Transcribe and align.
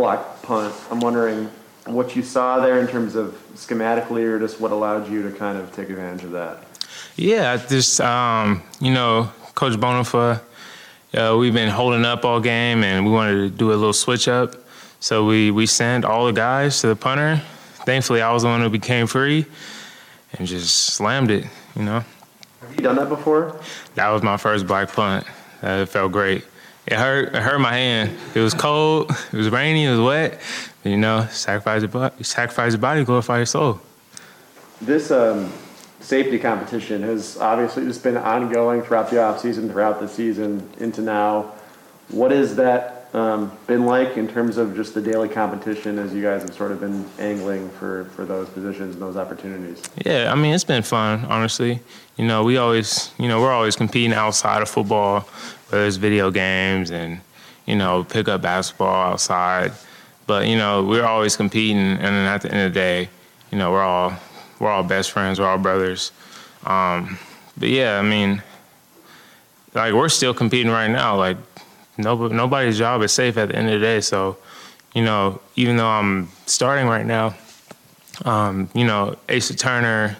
block 0.00 0.42
punt. 0.42 0.74
I'm 0.90 1.00
wondering 1.00 1.50
what 1.84 2.16
you 2.16 2.22
saw 2.22 2.58
there 2.58 2.80
in 2.80 2.86
terms 2.86 3.16
of 3.16 3.34
schematically 3.54 4.22
or 4.22 4.38
just 4.38 4.58
what 4.58 4.72
allowed 4.72 5.10
you 5.10 5.22
to 5.22 5.30
kind 5.36 5.58
of 5.58 5.74
take 5.76 5.90
advantage 5.90 6.24
of 6.24 6.30
that. 6.30 6.64
Yeah, 7.16 7.58
just 7.58 8.00
um, 8.00 8.62
you 8.80 8.92
know, 8.94 9.30
Coach 9.54 9.74
Bonifa, 9.74 10.40
uh, 11.12 11.36
we've 11.38 11.52
been 11.52 11.68
holding 11.68 12.06
up 12.06 12.24
all 12.24 12.40
game, 12.40 12.82
and 12.82 13.04
we 13.04 13.12
wanted 13.12 13.34
to 13.34 13.50
do 13.50 13.72
a 13.72 13.76
little 13.76 13.92
switch 13.92 14.26
up. 14.26 14.54
So 15.00 15.26
we 15.26 15.50
we 15.50 15.66
sent 15.66 16.06
all 16.06 16.24
the 16.24 16.32
guys 16.32 16.80
to 16.80 16.86
the 16.86 16.96
punter. 16.96 17.42
Thankfully, 17.84 18.22
I 18.22 18.32
was 18.32 18.42
the 18.42 18.48
one 18.48 18.62
who 18.62 18.70
became 18.70 19.06
free, 19.06 19.44
and 20.32 20.48
just 20.48 20.94
slammed 20.94 21.30
it. 21.30 21.44
You 21.76 21.82
know. 21.82 22.04
Have 22.62 22.74
you 22.74 22.82
done 22.82 22.96
that 22.96 23.10
before? 23.10 23.60
That 23.96 24.08
was 24.08 24.22
my 24.22 24.38
first 24.38 24.66
black 24.66 24.90
punt. 24.92 25.26
Uh, 25.62 25.82
it 25.82 25.90
felt 25.90 26.10
great. 26.12 26.44
It 26.90 26.98
hurt. 26.98 27.34
It 27.34 27.40
hurt 27.40 27.60
my 27.60 27.72
hand. 27.72 28.18
It 28.34 28.40
was 28.40 28.52
cold. 28.52 29.10
It 29.32 29.36
was 29.36 29.48
rainy. 29.48 29.84
It 29.84 29.90
was 29.92 30.00
wet. 30.00 30.40
But, 30.82 30.90
you 30.90 30.96
know, 30.96 31.26
sacrifice 31.30 31.82
your 31.82 31.88
body, 31.88 32.24
sacrifice 32.24 32.72
your 32.72 32.80
body, 32.80 33.04
glorify 33.04 33.36
your 33.36 33.46
soul. 33.46 33.80
This 34.80 35.10
um, 35.10 35.52
safety 36.00 36.38
competition 36.38 37.02
has 37.02 37.36
obviously 37.36 37.84
just 37.84 38.02
been 38.02 38.16
ongoing 38.16 38.82
throughout 38.82 39.10
the 39.10 39.16
offseason, 39.16 39.70
throughout 39.70 40.00
the 40.00 40.08
season, 40.08 40.68
into 40.78 41.00
now. 41.00 41.52
What 42.08 42.32
is 42.32 42.56
that 42.56 42.99
um, 43.12 43.56
been 43.66 43.86
like 43.86 44.16
in 44.16 44.28
terms 44.28 44.56
of 44.56 44.76
just 44.76 44.94
the 44.94 45.00
daily 45.00 45.28
competition 45.28 45.98
as 45.98 46.14
you 46.14 46.22
guys 46.22 46.42
have 46.42 46.54
sort 46.54 46.70
of 46.70 46.80
been 46.80 47.04
angling 47.18 47.68
for, 47.70 48.04
for 48.16 48.24
those 48.24 48.48
positions 48.48 48.94
and 48.94 49.02
those 49.02 49.16
opportunities? 49.16 49.82
Yeah, 50.04 50.32
I 50.32 50.34
mean, 50.36 50.54
it's 50.54 50.64
been 50.64 50.82
fun, 50.82 51.24
honestly. 51.24 51.80
You 52.16 52.26
know, 52.26 52.44
we 52.44 52.56
always, 52.56 53.12
you 53.18 53.28
know, 53.28 53.40
we're 53.40 53.52
always 53.52 53.76
competing 53.76 54.12
outside 54.12 54.62
of 54.62 54.68
football, 54.68 55.20
whether 55.68 55.84
it's 55.86 55.96
video 55.96 56.30
games 56.30 56.90
and, 56.90 57.20
you 57.66 57.76
know, 57.76 58.04
pick 58.04 58.28
up 58.28 58.42
basketball 58.42 59.12
outside. 59.12 59.72
But, 60.26 60.46
you 60.46 60.56
know, 60.56 60.84
we're 60.84 61.06
always 61.06 61.36
competing, 61.36 61.78
and 61.78 62.00
then 62.00 62.26
at 62.26 62.42
the 62.42 62.52
end 62.52 62.66
of 62.66 62.74
the 62.74 62.78
day, 62.78 63.08
you 63.50 63.58
know, 63.58 63.72
we're 63.72 63.82
all 63.82 64.14
we're 64.60 64.70
all 64.70 64.84
best 64.84 65.10
friends, 65.10 65.40
we're 65.40 65.46
all 65.46 65.58
brothers. 65.58 66.12
Um, 66.64 67.18
but 67.56 67.70
yeah, 67.70 67.98
I 67.98 68.02
mean, 68.02 68.42
like 69.74 69.94
we're 69.94 70.08
still 70.08 70.34
competing 70.34 70.70
right 70.70 70.88
now. 70.88 71.16
Like 71.16 71.36
nobody, 72.00 72.34
nobody's 72.34 72.78
job 72.78 73.02
is 73.02 73.12
safe 73.12 73.36
at 73.36 73.48
the 73.48 73.56
end 73.56 73.68
of 73.68 73.80
the 73.80 73.86
day. 73.86 74.00
So, 74.00 74.36
you 74.94 75.04
know, 75.04 75.40
even 75.56 75.76
though 75.76 75.88
I'm 75.88 76.28
starting 76.46 76.86
right 76.86 77.06
now, 77.06 77.34
um, 78.24 78.68
you 78.74 78.84
know, 78.84 79.16
Asa 79.28 79.56
Turner, 79.56 80.16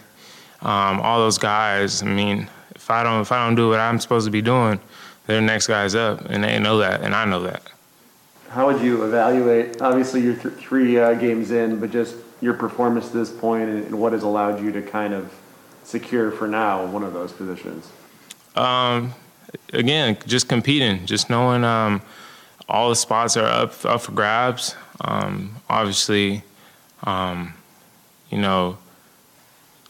um, 0.62 1.00
all 1.00 1.18
those 1.18 1.38
guys. 1.38 2.02
I 2.02 2.06
mean, 2.06 2.48
if 2.74 2.90
I 2.90 3.02
don't 3.02 3.22
if 3.22 3.32
I 3.32 3.44
don't 3.44 3.54
do 3.54 3.70
what 3.70 3.80
I'm 3.80 3.98
supposed 3.98 4.26
to 4.26 4.30
be 4.30 4.42
doing, 4.42 4.80
the 5.26 5.40
next 5.40 5.66
guy's 5.66 5.94
up, 5.94 6.24
and 6.26 6.42
they 6.42 6.58
know 6.58 6.78
that, 6.78 7.02
and 7.02 7.14
I 7.14 7.24
know 7.24 7.42
that. 7.42 7.62
How 8.50 8.66
would 8.66 8.82
you 8.82 9.04
evaluate? 9.04 9.80
Obviously, 9.80 10.22
you're 10.22 10.34
th- 10.34 10.54
three 10.54 10.98
uh, 10.98 11.14
games 11.14 11.52
in, 11.52 11.78
but 11.78 11.90
just 11.90 12.16
your 12.40 12.54
performance 12.54 13.10
to 13.10 13.16
this 13.16 13.30
point 13.30 13.68
and, 13.68 13.84
and 13.86 14.00
what 14.00 14.12
has 14.12 14.22
allowed 14.22 14.60
you 14.60 14.72
to 14.72 14.82
kind 14.82 15.14
of 15.14 15.32
secure 15.84 16.30
for 16.30 16.48
now 16.48 16.84
one 16.86 17.04
of 17.04 17.12
those 17.12 17.32
positions. 17.32 17.88
Um, 18.56 19.14
again, 19.72 20.16
just 20.26 20.48
competing, 20.48 21.06
just 21.06 21.30
knowing 21.30 21.64
um, 21.64 22.02
all 22.68 22.88
the 22.88 22.96
spots 22.96 23.36
are 23.36 23.46
up 23.46 23.84
up 23.84 24.00
for 24.02 24.12
grabs. 24.12 24.74
Um, 25.00 25.56
obviously, 25.68 26.42
um, 27.04 27.54
you 28.30 28.38
know, 28.38 28.78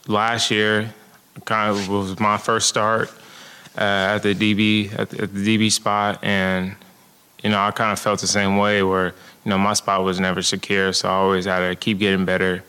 last 0.06 0.50
year 0.50 0.94
kind 1.44 1.70
of 1.70 1.88
was 1.88 2.18
my 2.20 2.36
first 2.36 2.68
start 2.68 3.10
uh, 3.76 4.14
at 4.14 4.18
the 4.18 4.34
DB 4.34 4.96
at 4.98 5.10
the, 5.10 5.22
at 5.22 5.34
the 5.34 5.58
DB 5.58 5.70
spot, 5.70 6.18
and 6.22 6.74
you 7.42 7.50
know 7.50 7.60
I 7.60 7.70
kind 7.70 7.92
of 7.92 7.98
felt 7.98 8.20
the 8.20 8.26
same 8.26 8.56
way 8.56 8.82
where 8.82 9.14
you 9.44 9.50
know 9.50 9.58
my 9.58 9.74
spot 9.74 10.04
was 10.04 10.20
never 10.20 10.42
secure, 10.42 10.92
so 10.92 11.08
I 11.08 11.12
always 11.12 11.44
had 11.44 11.68
to 11.68 11.76
keep 11.76 11.98
getting 11.98 12.24
better 12.24 12.62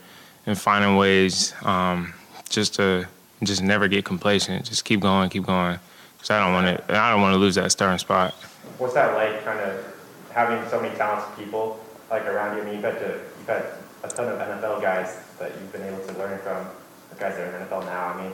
and 0.46 0.58
finding 0.58 0.96
ways 0.96 1.54
um, 1.62 2.12
just 2.48 2.74
to 2.74 3.06
just 3.42 3.62
never 3.62 3.88
get 3.88 4.04
complacent, 4.04 4.66
just 4.66 4.84
keep 4.84 5.00
going, 5.00 5.28
keep 5.30 5.44
going, 5.44 5.78
because 6.22 6.36
I 6.36 6.44
don't 6.44 6.52
want 6.52 6.78
to 6.78 6.96
I 6.96 7.10
don't 7.10 7.20
want 7.20 7.34
to 7.34 7.38
lose 7.38 7.56
that 7.56 7.72
starting 7.72 7.98
spot. 7.98 8.32
What's 8.78 8.94
that 8.94 9.14
like, 9.14 9.44
kind 9.44 9.58
of 9.58 9.84
having 10.30 10.68
so 10.70 10.80
many 10.80 10.94
talented 10.94 11.36
people 11.36 11.84
like 12.10 12.24
around 12.26 12.56
you? 12.56 12.62
I 12.62 12.64
mean, 12.64 12.74
you've 12.74 12.84
had 12.84 12.98
to 13.00 13.20
you've 13.38 13.48
had 13.48 13.66
a 14.04 14.08
ton 14.08 14.28
of 14.28 14.38
NFL 14.38 14.80
guys 14.80 15.18
that 15.40 15.50
you've 15.50 15.72
been 15.72 15.82
able 15.82 15.98
to 16.06 16.18
learn 16.18 16.38
from, 16.40 16.68
the 17.10 17.16
guys 17.16 17.34
that 17.36 17.52
are 17.52 17.56
in 17.56 17.66
NFL 17.66 17.86
now. 17.86 18.14
I 18.14 18.22
mean, 18.22 18.32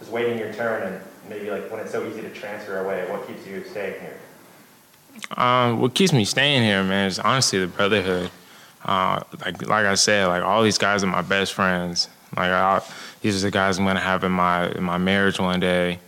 just 0.00 0.10
waiting 0.10 0.36
your 0.36 0.52
turn 0.52 0.92
and 0.92 1.00
maybe 1.28 1.48
like 1.50 1.70
when 1.70 1.78
it's 1.80 1.92
so 1.92 2.04
easy 2.08 2.22
to 2.22 2.30
transfer 2.30 2.80
away, 2.84 3.08
what 3.08 3.26
keeps 3.28 3.46
you 3.46 3.62
staying 3.64 4.00
here? 4.00 4.18
Um, 5.36 5.80
what 5.80 5.94
keeps 5.94 6.12
me 6.12 6.24
staying 6.24 6.62
here, 6.64 6.82
man, 6.82 7.06
is 7.06 7.20
honestly 7.20 7.60
the 7.60 7.68
brotherhood. 7.68 8.30
Uh, 8.84 9.22
like 9.44 9.62
like 9.62 9.86
I 9.86 9.94
said, 9.94 10.26
like 10.26 10.42
all 10.42 10.64
these 10.64 10.78
guys 10.78 11.04
are 11.04 11.08
my 11.08 11.22
best 11.22 11.52
friends. 11.52 12.08
Like 12.36 12.50
I, 12.50 12.82
these 13.20 13.42
are 13.42 13.46
the 13.46 13.52
guys 13.52 13.78
I'm 13.78 13.84
gonna 13.84 14.00
have 14.00 14.24
in 14.24 14.32
my 14.32 14.70
in 14.70 14.82
my 14.82 14.98
marriage 14.98 15.38
one 15.38 15.60
day. 15.60 16.00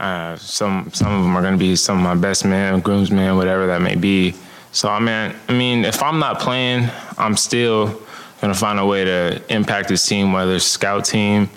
Uh, 0.00 0.34
some 0.36 0.90
some 0.94 1.12
of 1.12 1.22
them 1.22 1.36
are 1.36 1.42
gonna 1.42 1.58
be 1.58 1.76
some 1.76 1.98
of 1.98 2.02
my 2.02 2.14
best 2.14 2.46
men, 2.46 2.80
groomsmen, 2.80 3.36
whatever 3.36 3.66
that 3.66 3.82
may 3.82 3.96
be. 3.96 4.34
So 4.72 4.88
I 4.88 4.98
mean, 4.98 5.34
I 5.46 5.52
mean, 5.52 5.84
if 5.84 6.02
I'm 6.02 6.18
not 6.18 6.40
playing, 6.40 6.88
I'm 7.18 7.36
still 7.36 8.00
gonna 8.40 8.54
find 8.54 8.80
a 8.80 8.86
way 8.86 9.04
to 9.04 9.42
impact 9.52 9.90
this 9.90 10.06
team, 10.06 10.32
whether 10.32 10.54
it's 10.54 10.64
scout 10.64 11.04
team, 11.04 11.50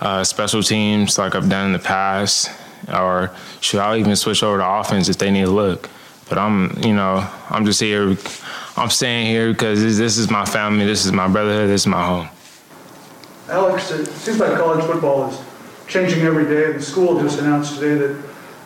uh, 0.00 0.22
special 0.22 0.62
teams, 0.62 1.18
like 1.18 1.34
I've 1.34 1.48
done 1.48 1.66
in 1.66 1.72
the 1.72 1.80
past, 1.80 2.52
or 2.94 3.32
should 3.60 3.80
I 3.80 3.98
even 3.98 4.14
switch 4.14 4.44
over 4.44 4.58
to 4.58 4.64
offense 4.64 5.08
if 5.08 5.18
they 5.18 5.32
need 5.32 5.42
a 5.42 5.50
look? 5.50 5.90
But 6.28 6.38
I'm, 6.38 6.78
you 6.84 6.94
know, 6.94 7.28
I'm 7.48 7.64
just 7.64 7.80
here. 7.80 8.16
I'm 8.76 8.88
staying 8.88 9.26
here 9.26 9.52
because 9.52 9.80
this, 9.80 9.98
this 9.98 10.16
is 10.16 10.30
my 10.30 10.44
family, 10.44 10.86
this 10.86 11.04
is 11.04 11.10
my 11.10 11.26
brotherhood, 11.26 11.68
this 11.68 11.82
is 11.82 11.86
my 11.88 12.06
home. 12.06 12.28
Alex, 13.48 13.90
it 13.90 14.06
seems 14.06 14.38
like 14.38 14.56
college 14.56 14.84
football 14.84 15.28
is 15.28 15.49
changing 15.90 16.22
every 16.22 16.44
day. 16.44 16.72
The 16.72 16.80
school 16.82 17.20
just 17.20 17.38
announced 17.40 17.78
today 17.78 17.94
that 18.06 18.16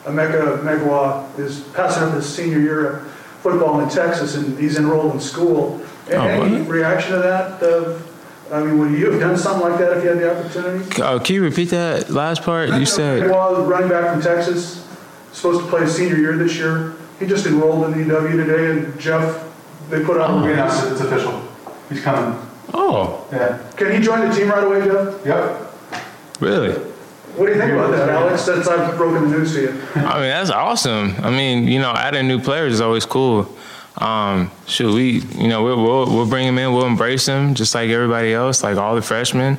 Emeka 0.05 0.59
Megwa 0.63 1.37
is 1.39 1.61
passing 1.73 2.03
up 2.05 2.15
his 2.15 2.33
senior 2.33 2.61
year 2.61 2.87
of 2.91 3.11
football 3.43 3.81
in 3.81 3.89
Texas, 3.89 4.37
and 4.37 4.57
he's 4.59 4.77
enrolled 4.79 5.15
in 5.15 5.21
school. 5.21 5.81
Oh, 6.11 6.17
Any 6.21 6.61
what? 6.61 6.69
reaction 6.69 7.13
to 7.13 7.19
that? 7.19 7.63
Uh, 7.63 7.99
I 8.55 8.63
mean, 8.63 8.79
would 8.79 8.93
you 8.93 9.11
have 9.11 9.21
done 9.21 9.39
something 9.39 9.69
like 9.71 9.79
that 9.79 9.97
if 9.97 10.05
you 10.05 10.11
had 10.11 10.19
the 10.19 10.39
opportunity? 10.39 11.01
Uh, 11.03 11.19
can 11.19 11.35
you 11.35 11.43
repeat 11.43 11.71
that 11.71 12.11
last 12.11 12.43
part? 12.43 12.69
You 12.69 12.85
said, 12.85 13.23
Megwa, 13.23 13.67
running 13.67 13.89
back 13.89 14.13
from 14.13 14.21
Texas, 14.21 14.87
supposed 15.33 15.61
to 15.63 15.67
play 15.67 15.81
his 15.81 15.97
senior 15.97 16.17
year 16.19 16.37
this 16.37 16.57
year. 16.57 16.95
He 17.19 17.27
just 17.27 17.47
enrolled 17.47 17.85
in 17.87 18.07
the 18.07 18.15
UW 18.15 18.33
today, 18.45 18.71
and 18.71 19.01
Jeff, 19.01 19.51
they 19.89 20.05
put 20.05 20.21
out 20.21 20.29
Oh. 20.31 20.45
a 20.45 20.49
Yeah, 20.51 20.65
release. 20.67 20.83
it's, 20.83 20.93
it's 20.93 21.01
official. 21.01 21.41
He's 21.89 22.03
coming. 22.03 22.39
oh, 22.75 23.27
Yeah. 23.33 23.59
Can 23.77 23.93
he 23.93 23.99
join 24.05 24.29
the 24.29 24.35
team 24.35 24.49
right 24.51 24.63
away, 24.65 24.85
Jeff? 24.85 25.25
Yep. 25.25 26.03
really? 26.41 26.75
What 27.37 27.47
do 27.47 27.53
you 27.53 27.59
think 27.59 27.73
about 27.73 27.91
that, 27.91 28.09
Alex, 28.11 28.43
since 28.43 28.69
I've 28.69 28.97
broken 28.97 29.29
the 29.29 29.39
news 29.39 29.55
to 29.55 29.63
you? 29.63 29.69
I 29.97 30.21
mean, 30.21 30.31
that's 30.31 30.51
awesome. 30.51 31.17
I 31.19 31.31
mean, 31.31 31.67
you 31.67 31.81
know, 31.81 31.91
adding 31.91 32.29
new 32.29 32.41
players 32.41 32.75
is 32.75 32.81
always 32.81 33.05
cool. 33.05 33.49
Um, 33.99 34.53
shoot, 34.67 34.95
we, 34.95 35.21
you 35.41 35.49
know, 35.49 35.65
we'll, 35.65 35.83
we'll, 35.83 36.07
we'll 36.07 36.29
bring 36.29 36.47
him 36.47 36.59
in, 36.59 36.73
we'll 36.73 36.87
embrace 36.87 37.27
him 37.27 37.55
just 37.55 37.75
like 37.75 37.91
everybody 37.91 38.33
else, 38.33 38.63
like 38.63 38.77
all 38.77 38.95
the 38.95 39.03
freshmen. 39.03 39.59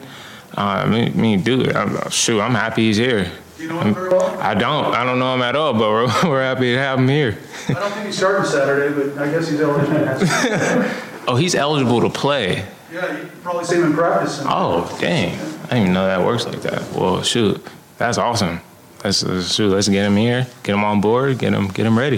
Uh, 0.58 0.62
I 0.62 0.86
mean, 0.86 1.08
I 1.08 1.16
mean, 1.16 1.42
dude, 1.42 1.76
I'm, 1.76 2.10
shoot, 2.10 2.40
I'm 2.40 2.54
happy 2.56 2.84
he's 2.84 2.98
here. 2.98 3.30
Do 3.58 3.64
you 3.64 3.70
know 3.70 3.80
him 3.82 3.94
very 3.94 4.10
well? 4.10 4.40
I 4.40 4.54
don't, 4.54 4.94
I 4.94 5.04
don't 5.04 5.20
know 5.20 5.34
him 5.34 5.42
at 5.42 5.58
all, 5.58 5.74
but 5.74 5.90
we're, 5.90 6.06
we're 6.30 6.44
happy 6.44 6.74
to 6.74 6.78
have 6.78 7.00
him 7.00 7.10
here. 7.10 7.38
I 7.68 7.74
don't 7.74 7.92
think 7.92 8.06
he's 8.06 8.18
starting 8.18 8.50
Saturday, 8.50 8.94
but 8.96 9.22
I 9.22 9.30
guess 9.32 9.50
he's 9.50 9.60
eligible. 9.60 11.12
Oh, 11.28 11.36
he's 11.36 11.56
eligible 11.56 12.02
to 12.02 12.10
play. 12.10 12.68
Yeah, 12.92 13.18
you 13.20 13.28
probably 13.42 13.66
seen 13.66 13.80
him 13.80 13.86
in 13.88 13.94
practice. 13.94 14.42
Oh, 14.46 14.96
dang. 15.00 15.34
I 15.34 15.68
didn't 15.68 15.78
even 15.82 15.94
know 15.94 16.06
that 16.06 16.24
works 16.26 16.46
like 16.46 16.62
that. 16.62 16.92
Well, 16.94 17.24
shoot, 17.24 17.66
that's 17.98 18.18
awesome. 18.18 18.62
Let's, 19.04 19.24
let's 19.24 19.54
shoot, 19.54 19.70
let's 19.70 19.88
get 19.90 20.06
him 20.06 20.16
here, 20.16 20.48
get 20.64 20.74
him 20.76 20.84
on 20.84 21.02
board, 21.02 21.38
get 21.40 21.54
him, 21.54 21.68
get 21.70 21.86
him 21.86 21.98
ready. 21.98 22.18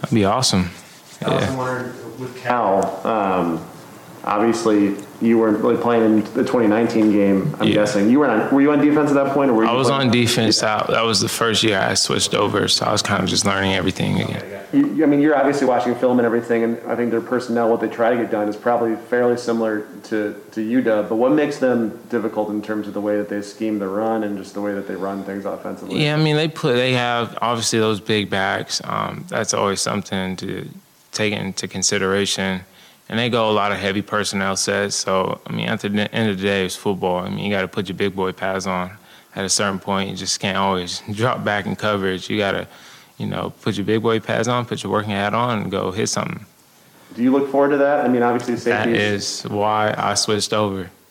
That'd 0.00 0.14
be 0.14 0.24
awesome. 0.24 0.70
I 1.24 1.34
was 1.34 1.44
Yeah. 1.44 1.56
wondering 1.56 2.20
with 2.20 2.36
Cal, 2.36 3.06
um, 3.06 3.64
obviously 4.24 4.96
you 5.20 5.38
weren't 5.38 5.58
really 5.62 5.76
playing 5.80 6.04
in 6.04 6.16
the 6.34 6.42
2019 6.44 7.12
game. 7.12 7.54
I'm 7.60 7.68
Yeah. 7.68 7.74
guessing 7.74 8.10
you 8.10 8.18
were 8.20 8.28
on. 8.28 8.52
Were 8.54 8.60
you 8.60 8.72
on 8.72 8.80
defense 8.80 9.10
at 9.10 9.14
that 9.14 9.32
point, 9.34 9.50
or 9.50 9.54
were 9.54 9.64
you? 9.64 9.70
I 9.70 9.74
was 9.74 9.88
playing- 9.88 10.08
on 10.08 10.10
defense. 10.12 10.60
That, 10.60 10.86
that 10.88 11.04
was 11.04 11.20
the 11.20 11.28
first 11.28 11.62
year 11.62 11.78
I 11.78 11.94
switched 11.94 12.34
over, 12.34 12.66
so 12.68 12.86
I 12.86 12.92
was 12.92 13.02
kind 13.02 13.22
of 13.22 13.28
just 13.28 13.44
learning 13.44 13.74
everything 13.74 14.20
again. 14.20 14.42
You, 14.72 15.04
I 15.04 15.06
mean, 15.06 15.20
you're 15.20 15.36
obviously 15.36 15.68
watching 15.68 15.94
film 15.94 16.18
and 16.18 16.26
everything, 16.26 16.64
and 16.64 16.78
I 16.88 16.96
think 16.96 17.12
their 17.12 17.20
personnel, 17.20 17.70
what 17.70 17.80
they 17.80 17.86
try 17.88 18.10
to 18.10 18.16
get 18.16 18.30
done, 18.32 18.48
is 18.48 18.56
probably 18.56 18.96
fairly 19.08 19.36
similar 19.36 19.84
to 20.04 20.34
to 20.52 20.60
UW. 20.60 21.08
But 21.08 21.16
what 21.16 21.32
makes 21.32 21.58
them 21.58 21.96
difficult 22.10 22.50
in 22.50 22.60
terms 22.60 22.88
of 22.88 22.94
the 22.94 23.00
way 23.00 23.16
that 23.16 23.28
they 23.28 23.40
scheme 23.42 23.78
the 23.78 23.86
run 23.88 24.24
and 24.24 24.36
just 24.36 24.52
the 24.54 24.60
way 24.60 24.72
that 24.74 24.88
they 24.88 24.96
run 24.96 25.22
things 25.22 25.44
offensively? 25.44 26.02
Yeah, 26.04 26.14
I 26.14 26.16
mean 26.22 26.36
they 26.36 26.48
put 26.48 26.74
they 26.74 26.92
have 26.94 27.38
obviously 27.40 27.78
those 27.78 28.00
big 28.00 28.30
backs. 28.30 28.80
Um, 28.84 29.24
that's 29.28 29.54
always 29.54 29.80
something 29.80 30.34
to 30.36 30.68
take 31.12 31.32
into 31.32 31.68
consideration. 31.68 32.62
And 33.08 33.18
they 33.18 33.28
go 33.28 33.50
a 33.50 33.52
lot 33.52 33.70
of 33.70 33.78
heavy 33.78 34.02
personnel 34.02 34.56
sets. 34.56 34.96
So 34.96 35.40
I 35.46 35.52
mean, 35.52 35.68
at 35.68 35.80
the 35.80 35.88
end 35.88 36.30
of 36.30 36.38
the 36.38 36.42
day, 36.42 36.64
it's 36.64 36.76
football. 36.76 37.18
I 37.18 37.28
mean, 37.28 37.44
you 37.44 37.50
got 37.50 37.62
to 37.62 37.68
put 37.68 37.88
your 37.88 37.96
big 37.96 38.16
boy 38.16 38.32
pads 38.32 38.66
on. 38.66 38.90
At 39.36 39.44
a 39.44 39.48
certain 39.48 39.80
point, 39.80 40.10
you 40.10 40.16
just 40.16 40.40
can't 40.40 40.56
always 40.56 41.02
drop 41.12 41.44
back 41.44 41.66
in 41.66 41.76
coverage. 41.76 42.30
You 42.30 42.38
got 42.38 42.52
to, 42.52 42.68
you 43.18 43.26
know, 43.26 43.52
put 43.62 43.76
your 43.76 43.84
big 43.84 44.02
boy 44.02 44.20
pads 44.20 44.48
on, 44.48 44.64
put 44.64 44.82
your 44.82 44.92
working 44.92 45.10
hat 45.10 45.34
on, 45.34 45.62
and 45.62 45.70
go 45.70 45.90
hit 45.90 46.08
something. 46.08 46.46
do 47.14 47.22
you 47.22 47.32
look 47.32 47.50
forward 47.50 47.70
to 47.70 47.76
that? 47.78 48.04
I 48.04 48.08
mean, 48.08 48.22
obviously 48.22 48.56
safety 48.56 48.96
is 48.96 49.42
why 49.42 49.94
I 49.96 50.14
switched 50.14 50.52
over. 50.52 50.90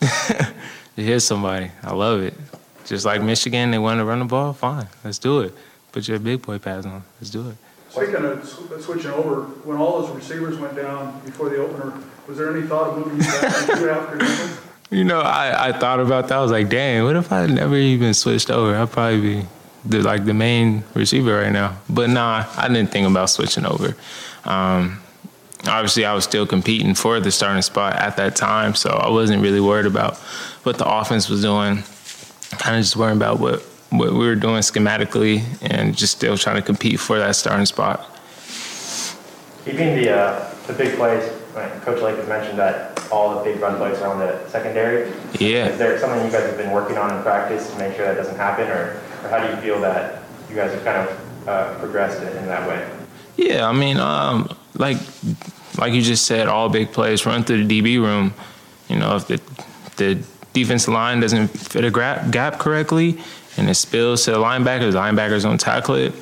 to 0.96 1.02
hit 1.02 1.20
somebody. 1.20 1.70
I 1.82 1.92
love 1.92 2.22
it. 2.22 2.34
Just 2.84 3.04
like 3.04 3.22
Michigan, 3.22 3.70
they 3.70 3.78
want 3.78 3.98
to 3.98 4.04
run 4.04 4.18
the 4.18 4.24
ball. 4.24 4.52
Fine, 4.52 4.88
let's 5.04 5.18
do 5.18 5.40
it. 5.40 5.54
Put 5.92 6.08
your 6.08 6.18
big 6.18 6.42
boy 6.42 6.58
pads 6.58 6.86
on. 6.86 7.02
Let's 7.20 7.30
do 7.30 7.50
it. 7.50 7.56
Speaking 7.94 8.24
of 8.24 8.44
sw- 8.44 8.84
switching 8.84 9.12
over, 9.12 9.42
when 9.62 9.78
all 9.78 10.02
those 10.02 10.10
receivers 10.10 10.58
went 10.58 10.74
down 10.74 11.20
before 11.24 11.48
the 11.48 11.58
opener, 11.58 11.92
was 12.26 12.38
there 12.38 12.54
any 12.54 12.66
thought 12.66 12.90
of 12.90 12.98
moving 12.98 13.18
you 13.18 13.22
back 13.22 13.66
to 13.66 13.72
credentials? 13.76 14.60
You 14.90 15.04
know, 15.04 15.20
I, 15.20 15.68
I 15.68 15.72
thought 15.72 16.00
about 16.00 16.28
that. 16.28 16.38
I 16.38 16.40
was 16.40 16.50
like, 16.50 16.68
dang, 16.68 17.04
what 17.04 17.14
if 17.14 17.30
I 17.32 17.46
never 17.46 17.76
even 17.76 18.12
switched 18.12 18.50
over? 18.50 18.74
I'd 18.74 18.90
probably 18.90 19.20
be 19.20 19.46
the, 19.84 20.02
like 20.02 20.24
the 20.24 20.34
main 20.34 20.82
receiver 20.94 21.36
right 21.40 21.52
now. 21.52 21.76
But 21.88 22.10
nah, 22.10 22.46
I 22.56 22.66
didn't 22.66 22.90
think 22.90 23.06
about 23.06 23.30
switching 23.30 23.64
over. 23.64 23.96
Um, 24.44 25.00
obviously, 25.66 26.04
I 26.04 26.14
was 26.14 26.24
still 26.24 26.46
competing 26.46 26.94
for 26.94 27.20
the 27.20 27.30
starting 27.30 27.62
spot 27.62 27.94
at 27.94 28.16
that 28.16 28.34
time, 28.34 28.74
so 28.74 28.90
I 28.90 29.08
wasn't 29.08 29.40
really 29.40 29.60
worried 29.60 29.86
about 29.86 30.16
what 30.64 30.78
the 30.78 30.86
offense 30.88 31.28
was 31.28 31.42
doing. 31.42 31.84
Kind 32.58 32.76
of 32.76 32.82
just 32.82 32.96
worrying 32.96 33.16
about 33.16 33.38
what, 33.38 33.64
what 33.90 34.12
we 34.12 34.18
were 34.18 34.34
doing 34.34 34.56
schematically 34.56 35.44
and 35.62 35.96
just 35.96 36.16
still 36.16 36.36
trying 36.36 36.56
to 36.56 36.62
compete 36.62 37.00
for 37.00 37.18
that 37.18 37.36
starting 37.36 37.66
spot. 37.66 38.10
Keeping 39.64 39.96
the, 39.96 40.10
uh, 40.10 40.54
the 40.66 40.72
big 40.72 40.96
plays, 40.96 41.30
right, 41.54 41.70
Coach 41.82 42.02
Lake 42.02 42.16
has 42.16 42.28
mentioned 42.28 42.58
that 42.58 42.94
all 43.10 43.38
the 43.38 43.44
big 43.44 43.60
run 43.60 43.76
plays 43.76 43.98
are 43.98 44.12
on 44.12 44.18
the 44.18 44.46
secondary. 44.48 45.12
Yeah. 45.38 45.68
Is 45.68 45.78
there 45.78 45.98
something 45.98 46.24
you 46.24 46.30
guys 46.30 46.46
have 46.46 46.56
been 46.56 46.72
working 46.72 46.98
on 46.98 47.14
in 47.16 47.22
practice 47.22 47.70
to 47.70 47.78
make 47.78 47.96
sure 47.96 48.06
that 48.06 48.16
doesn't 48.16 48.36
happen, 48.36 48.68
or, 48.68 49.00
or 49.22 49.28
how 49.28 49.46
do 49.46 49.54
you 49.54 49.60
feel 49.62 49.80
that 49.80 50.22
you 50.48 50.56
guys 50.56 50.72
have 50.72 50.84
kind 50.84 51.08
of 51.08 51.48
uh, 51.48 51.78
progressed 51.78 52.22
in, 52.22 52.46
that 52.46 52.68
way? 52.68 52.88
Yeah, 53.36 53.68
I 53.68 53.72
mean, 53.72 53.98
um, 53.98 54.54
like 54.74 54.98
like 55.78 55.92
you 55.92 56.02
just 56.02 56.26
said, 56.26 56.46
all 56.46 56.68
big 56.68 56.92
plays 56.92 57.26
run 57.26 57.44
through 57.44 57.66
the 57.66 57.80
DB 57.80 58.00
room. 58.00 58.34
You 58.88 58.96
know, 58.96 59.16
if 59.16 59.26
the 59.26 59.40
the 59.96 60.22
defensive 60.52 60.94
line 60.94 61.20
doesn't 61.20 61.48
fit 61.48 61.84
a 61.84 61.90
gra- 61.90 62.26
gap 62.30 62.58
correctly 62.58 63.18
and 63.56 63.68
it 63.68 63.74
spills 63.74 64.24
to 64.24 64.32
the 64.32 64.38
linebackers, 64.38 64.92
the 64.92 64.98
linebackers 64.98 65.42
don't 65.42 65.60
tackle 65.60 65.94
it. 65.94 66.12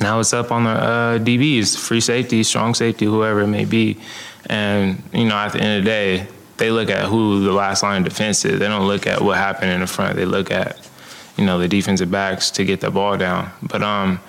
Now 0.00 0.20
it's 0.20 0.32
up 0.32 0.50
on 0.50 0.64
the 0.64 0.70
uh, 0.70 1.18
DBs, 1.18 1.78
free 1.78 2.00
safety, 2.00 2.42
strong 2.42 2.74
safety, 2.74 3.04
whoever 3.04 3.42
it 3.42 3.48
may 3.48 3.64
be. 3.64 3.98
And 4.46 5.02
you 5.12 5.24
know, 5.24 5.36
at 5.36 5.52
the 5.52 5.60
end 5.60 5.78
of 5.78 5.84
the 5.84 5.90
day, 5.90 6.26
they 6.56 6.70
look 6.70 6.90
at 6.90 7.06
who 7.06 7.42
the 7.44 7.52
last 7.52 7.82
line 7.82 8.02
of 8.02 8.08
defense 8.08 8.44
is. 8.44 8.58
They 8.58 8.68
don't 8.68 8.86
look 8.86 9.06
at 9.06 9.20
what 9.20 9.36
happened 9.36 9.70
in 9.72 9.80
the 9.80 9.86
front. 9.86 10.16
They 10.16 10.24
look 10.24 10.50
at 10.50 10.88
you 11.36 11.44
know 11.44 11.58
the 11.58 11.68
defensive 11.68 12.10
backs 12.10 12.50
to 12.52 12.64
get 12.64 12.80
the 12.80 12.90
ball 12.90 13.16
down. 13.16 13.50
But 13.62 13.82
um, 13.82 14.20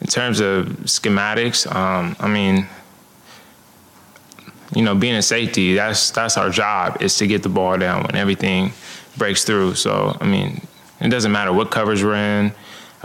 in 0.00 0.06
terms 0.06 0.40
of 0.40 0.66
schematics, 0.84 1.70
um, 1.74 2.16
I 2.20 2.28
mean, 2.28 2.66
you 4.74 4.82
know, 4.82 4.94
being 4.94 5.14
a 5.14 5.22
safety, 5.22 5.74
that's 5.74 6.10
that's 6.10 6.36
our 6.36 6.50
job 6.50 7.02
is 7.02 7.16
to 7.18 7.26
get 7.26 7.42
the 7.42 7.48
ball 7.48 7.78
down 7.78 8.04
when 8.04 8.16
everything 8.16 8.72
breaks 9.16 9.44
through. 9.44 9.74
So 9.74 10.16
I 10.20 10.26
mean, 10.26 10.60
it 11.00 11.08
doesn't 11.08 11.32
matter 11.32 11.52
what 11.52 11.70
covers 11.70 12.02
we're 12.02 12.14
in. 12.14 12.52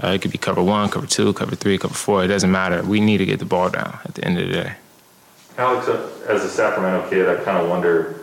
Uh, 0.04 0.08
it 0.08 0.22
could 0.22 0.32
be 0.32 0.38
cover 0.38 0.64
one, 0.64 0.90
cover 0.90 1.06
two, 1.06 1.34
cover 1.34 1.56
three, 1.56 1.78
cover 1.78 1.94
four. 1.94 2.24
It 2.24 2.28
doesn't 2.28 2.52
matter. 2.52 2.82
We 2.84 3.00
need 3.00 3.20
to 3.20 3.26
get 3.26 3.40
the 3.40 3.46
ball 3.46 3.70
down 3.70 4.00
at 4.06 4.16
the 4.16 4.26
end 4.26 4.40
of 4.40 4.48
the 4.48 4.54
day. 4.54 4.74
Alex, 5.58 5.88
uh, 5.88 6.10
as 6.28 6.44
a 6.44 6.50
Sacramento 6.50 7.10
kid, 7.10 7.30
I 7.30 7.44
kind 7.44 7.58
of 7.60 7.70
wonder, 7.70 8.22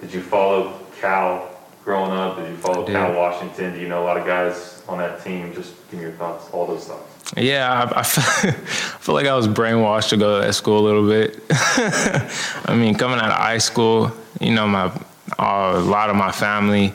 did 0.00 0.14
you 0.14 0.22
follow 0.22 0.78
Cal 1.00 1.50
growing 1.84 2.12
up? 2.12 2.36
Did 2.36 2.50
you 2.50 2.56
follow. 2.56 2.86
Cal 2.86 3.12
Washington? 3.12 3.74
Do 3.74 3.80
you 3.80 3.88
know 3.88 4.02
a 4.02 4.06
lot 4.06 4.16
of 4.16 4.24
guys 4.24 4.84
on 4.88 4.98
that 4.98 5.24
team? 5.24 5.52
Just 5.52 5.74
give 5.90 5.98
me 5.98 6.06
your 6.06 6.14
thoughts, 6.14 6.48
all 6.52 6.66
those 6.66 6.86
thoughts. 6.86 7.32
Yeah, 7.36 7.90
I, 7.92 8.00
I, 8.00 8.02
feel, 8.04 8.50
I 8.50 8.98
feel 9.00 9.14
like 9.16 9.26
I 9.26 9.34
was 9.34 9.48
brainwashed 9.48 10.10
to 10.10 10.16
go 10.16 10.40
to 10.40 10.46
that 10.46 10.52
school 10.52 10.78
a 10.78 10.84
little 10.86 11.08
bit. 11.08 11.42
I 11.50 12.76
mean, 12.76 12.94
coming 12.94 13.18
out 13.18 13.30
of 13.30 13.36
high 13.36 13.58
school, 13.58 14.12
you 14.40 14.54
know, 14.54 14.68
my 14.68 14.92
uh, 15.38 15.74
a 15.76 15.80
lot 15.80 16.08
of 16.08 16.16
my 16.16 16.30
family 16.30 16.92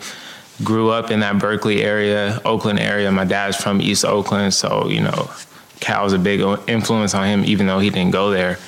grew 0.63 0.89
up 0.89 1.11
in 1.11 1.21
that 1.21 1.39
Berkeley 1.39 1.83
area, 1.83 2.39
Oakland 2.45 2.79
area. 2.79 3.11
My 3.11 3.25
dad's 3.25 3.57
from 3.57 3.81
East 3.81 4.05
Oakland, 4.05 4.53
so 4.53 4.88
you 4.88 5.01
know, 5.01 5.31
Cal 5.79 6.03
was 6.03 6.13
a 6.13 6.19
big 6.19 6.41
influence 6.67 7.13
on 7.13 7.25
him, 7.25 7.44
even 7.45 7.67
though 7.67 7.79
he 7.79 7.89
didn't 7.89 8.11
go 8.11 8.29
there. 8.29 8.59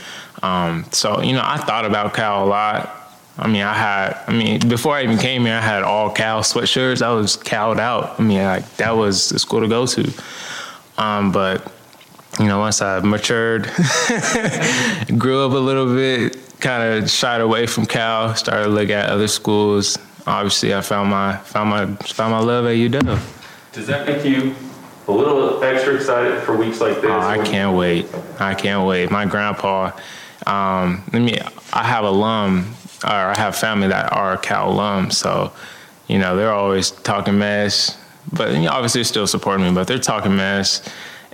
Um, 0.42 0.86
so 0.92 1.22
you 1.22 1.34
know, 1.34 1.44
I 1.44 1.58
thought 1.58 1.86
about 1.86 2.14
Cal 2.14 2.46
a 2.46 2.48
lot. 2.48 3.02
I 3.38 3.48
mean, 3.48 3.64
I 3.64 3.74
had, 3.74 4.18
I 4.28 4.32
mean, 4.32 4.68
before 4.70 4.96
I 4.96 5.04
even 5.04 5.18
came 5.18 5.44
here, 5.46 5.56
I 5.56 5.62
had 5.62 5.84
all 5.84 6.10
Cal 6.10 6.42
sweatshirts. 6.42 7.02
I 7.02 7.12
was 7.12 7.36
Cal'd 7.36 7.80
out. 7.80 8.20
I 8.20 8.24
mean, 8.24 8.42
like 8.44 8.78
that 8.78 8.92
was 8.92 9.30
the 9.30 9.40
school 9.40 9.60
to 9.60 9.68
go 9.68 9.86
to. 9.86 10.14
Um, 10.98 11.32
but 11.32 11.70
you 12.40 12.46
know, 12.46 12.60
once 12.60 12.82
I 12.82 13.00
matured, 13.00 13.64
grew 15.18 15.46
up 15.46 15.52
a 15.52 15.58
little 15.58 15.94
bit, 15.94 16.38
kind 16.60 17.04
of 17.04 17.10
shied 17.10 17.42
away 17.42 17.68
from 17.68 17.86
Cal, 17.86 18.36
started 18.36 18.66
to 18.66 18.70
look 18.70 18.90
at 18.90 19.10
other 19.10 19.28
schools. 19.28 19.98
Obviously, 20.28 20.74
I 20.74 20.82
found 20.82 21.10
my 21.10 21.38
found 21.38 21.70
my 21.70 21.86
found 22.08 22.32
my 22.32 22.40
love 22.40 22.66
at 22.66 22.76
UW. 22.76 23.20
Does 23.74 23.88
that 23.88 24.08
make 24.08 24.26
you 24.26 24.56
a 25.08 25.12
little 25.12 25.64
extra 25.64 25.96
excited 25.96 26.42
for 26.42 26.58
weeks 26.58 26.82
like 26.82 26.96
this? 26.96 27.12
Oh, 27.12 27.20
I 27.20 27.44
can't 27.46 27.78
wait. 27.78 28.08
I 28.40 28.56
can't 28.56 28.88
wait. 28.88 29.12
My 29.12 29.26
grandpa, 29.26 29.92
um, 30.48 31.04
let 31.14 31.22
me. 31.22 31.40
I 31.74 31.84
have 31.84 32.06
alum, 32.06 32.74
or 33.04 33.12
I 33.12 33.38
have 33.38 33.56
family 33.56 33.88
that 33.90 34.12
are 34.14 34.38
Cal 34.38 34.74
alums, 34.74 35.14
so 35.14 35.54
you 36.08 36.18
know 36.18 36.36
they're 36.36 36.54
always 36.54 36.90
talking 36.92 37.38
mess. 37.38 37.98
But 38.34 38.54
you 38.54 38.62
know, 38.62 38.72
obviously, 38.72 39.00
they're 39.00 39.06
still 39.06 39.28
supporting 39.28 39.68
me, 39.68 39.74
but 39.74 39.88
they're 39.88 40.00
talking 40.00 40.36
mess, 40.36 40.82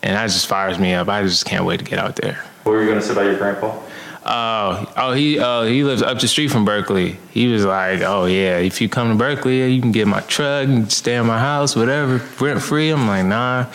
and 0.04 0.16
that 0.16 0.28
just 0.28 0.48
fires 0.48 0.78
me 0.78 0.94
up. 0.94 1.08
I 1.08 1.24
just 1.24 1.46
can't 1.46 1.64
wait 1.64 1.80
to 1.80 1.86
get 1.86 2.00
out 2.00 2.18
there. 2.18 2.44
What 2.64 2.74
were 2.74 2.82
you 2.82 2.90
going 2.90 3.00
to 3.00 3.06
say 3.06 3.14
about 3.14 3.26
your 3.26 3.38
grandpa? 3.38 3.80
Oh, 4.24 4.94
oh, 4.98 5.14
he 5.14 5.40
uh, 5.40 5.64
he 5.64 5.84
lives 5.84 6.04
up 6.04 6.20
the 6.20 6.28
street 6.28 6.50
from 6.50 6.64
Berkeley. 6.64 7.18
He 7.32 7.48
was 7.48 7.66
like, 7.66 8.02
"Oh 8.02 8.26
yeah, 8.26 8.60
if 8.60 8.80
you 8.80 8.88
come 8.88 9.10
to 9.10 9.16
Berkeley, 9.16 9.72
you 9.72 9.82
can 9.82 9.92
get 9.92 10.08
my 10.08 10.22
truck, 10.22 10.68
can 10.68 10.90
stay 10.92 11.16
in 11.16 11.26
my 11.26 11.40
house, 11.40 11.76
whatever, 11.76 12.22
rent 12.40 12.62
free." 12.62 12.90
I'm 12.92 13.08
like, 13.08 13.26
"Nah, 13.26 13.66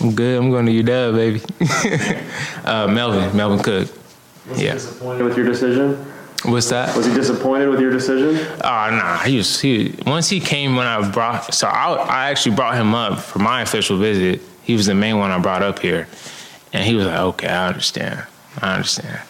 I'm 0.00 0.14
good. 0.14 0.38
I'm 0.38 0.50
going 0.50 0.66
to 0.66 0.72
UW, 0.72 1.14
baby." 1.14 2.20
uh, 2.64 2.86
Melvin, 2.86 3.34
Melvin 3.34 3.60
Cook. 3.60 3.88
Yeah. 4.56 4.74
disappointed 4.74 5.24
with 5.24 5.38
your 5.38 5.46
decision? 5.46 5.94
What's 6.44 6.68
that? 6.68 6.94
Was 6.94 7.06
he 7.06 7.14
disappointed 7.14 7.70
with 7.70 7.80
your 7.80 7.90
decision? 7.90 8.36
Oh 8.62 8.90
nah, 8.90 9.18
he 9.20 9.38
was 9.38 9.58
he 9.58 9.94
once 10.06 10.28
he 10.28 10.38
came 10.38 10.76
when 10.76 10.86
I 10.86 11.10
brought 11.10 11.54
so 11.54 11.66
I 11.66 11.94
I 11.94 12.30
actually 12.30 12.56
brought 12.56 12.74
him 12.74 12.94
up 12.94 13.20
for 13.20 13.38
my 13.38 13.62
official 13.62 13.96
visit. 13.96 14.42
He 14.62 14.74
was 14.74 14.84
the 14.84 14.94
main 14.94 15.16
one 15.16 15.30
I 15.30 15.38
brought 15.38 15.62
up 15.62 15.78
here, 15.78 16.06
and 16.74 16.84
he 16.84 16.94
was 16.94 17.06
like, 17.06 17.18
"Okay, 17.18 17.48
I 17.48 17.68
understand. 17.68 18.26
I 18.60 18.74
understand." 18.74 19.20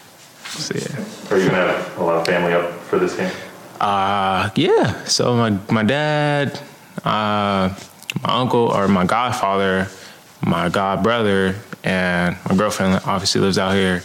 So 0.59 0.75
yeah. 0.75 1.35
Are 1.35 1.39
you 1.39 1.49
going 1.49 1.67
to 1.67 1.73
have 1.73 1.99
a 1.99 2.05
lot 2.05 2.17
of 2.17 2.27
family 2.27 2.53
up 2.53 2.71
for 2.83 2.99
this 2.99 3.17
game? 3.17 3.33
Uh, 3.81 4.51
yeah. 4.55 5.05
So 5.05 5.35
my 5.35 5.51
my 5.71 5.83
dad, 5.83 6.59
uh, 7.05 7.75
my 8.23 8.29
uncle 8.29 8.69
or 8.69 8.89
my 8.89 9.05
godfather, 9.05 9.89
my 10.41 10.69
god 10.69 11.03
brother, 11.03 11.57
and 11.83 12.37
my 12.49 12.57
girlfriend 12.57 13.01
obviously 13.05 13.41
lives 13.41 13.59
out 13.59 13.75
here, 13.75 14.03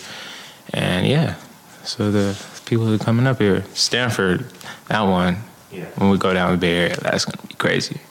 and 0.74 1.08
yeah. 1.08 1.36
So 1.84 2.12
the 2.12 2.38
people 2.66 2.86
who 2.86 2.96
are 2.96 3.00
coming 3.00 3.28
up 3.28 3.40
here, 3.40 3.64
Stanford, 3.74 4.46
that 4.88 5.02
one. 5.02 5.38
Yeah. 5.72 5.86
When 5.98 6.10
we 6.10 6.18
go 6.18 6.34
down 6.34 6.52
the 6.52 6.58
Bay 6.58 6.76
Area, 6.78 6.98
that's 6.98 7.26
gonna 7.26 7.48
be 7.48 7.54
crazy. 7.54 8.02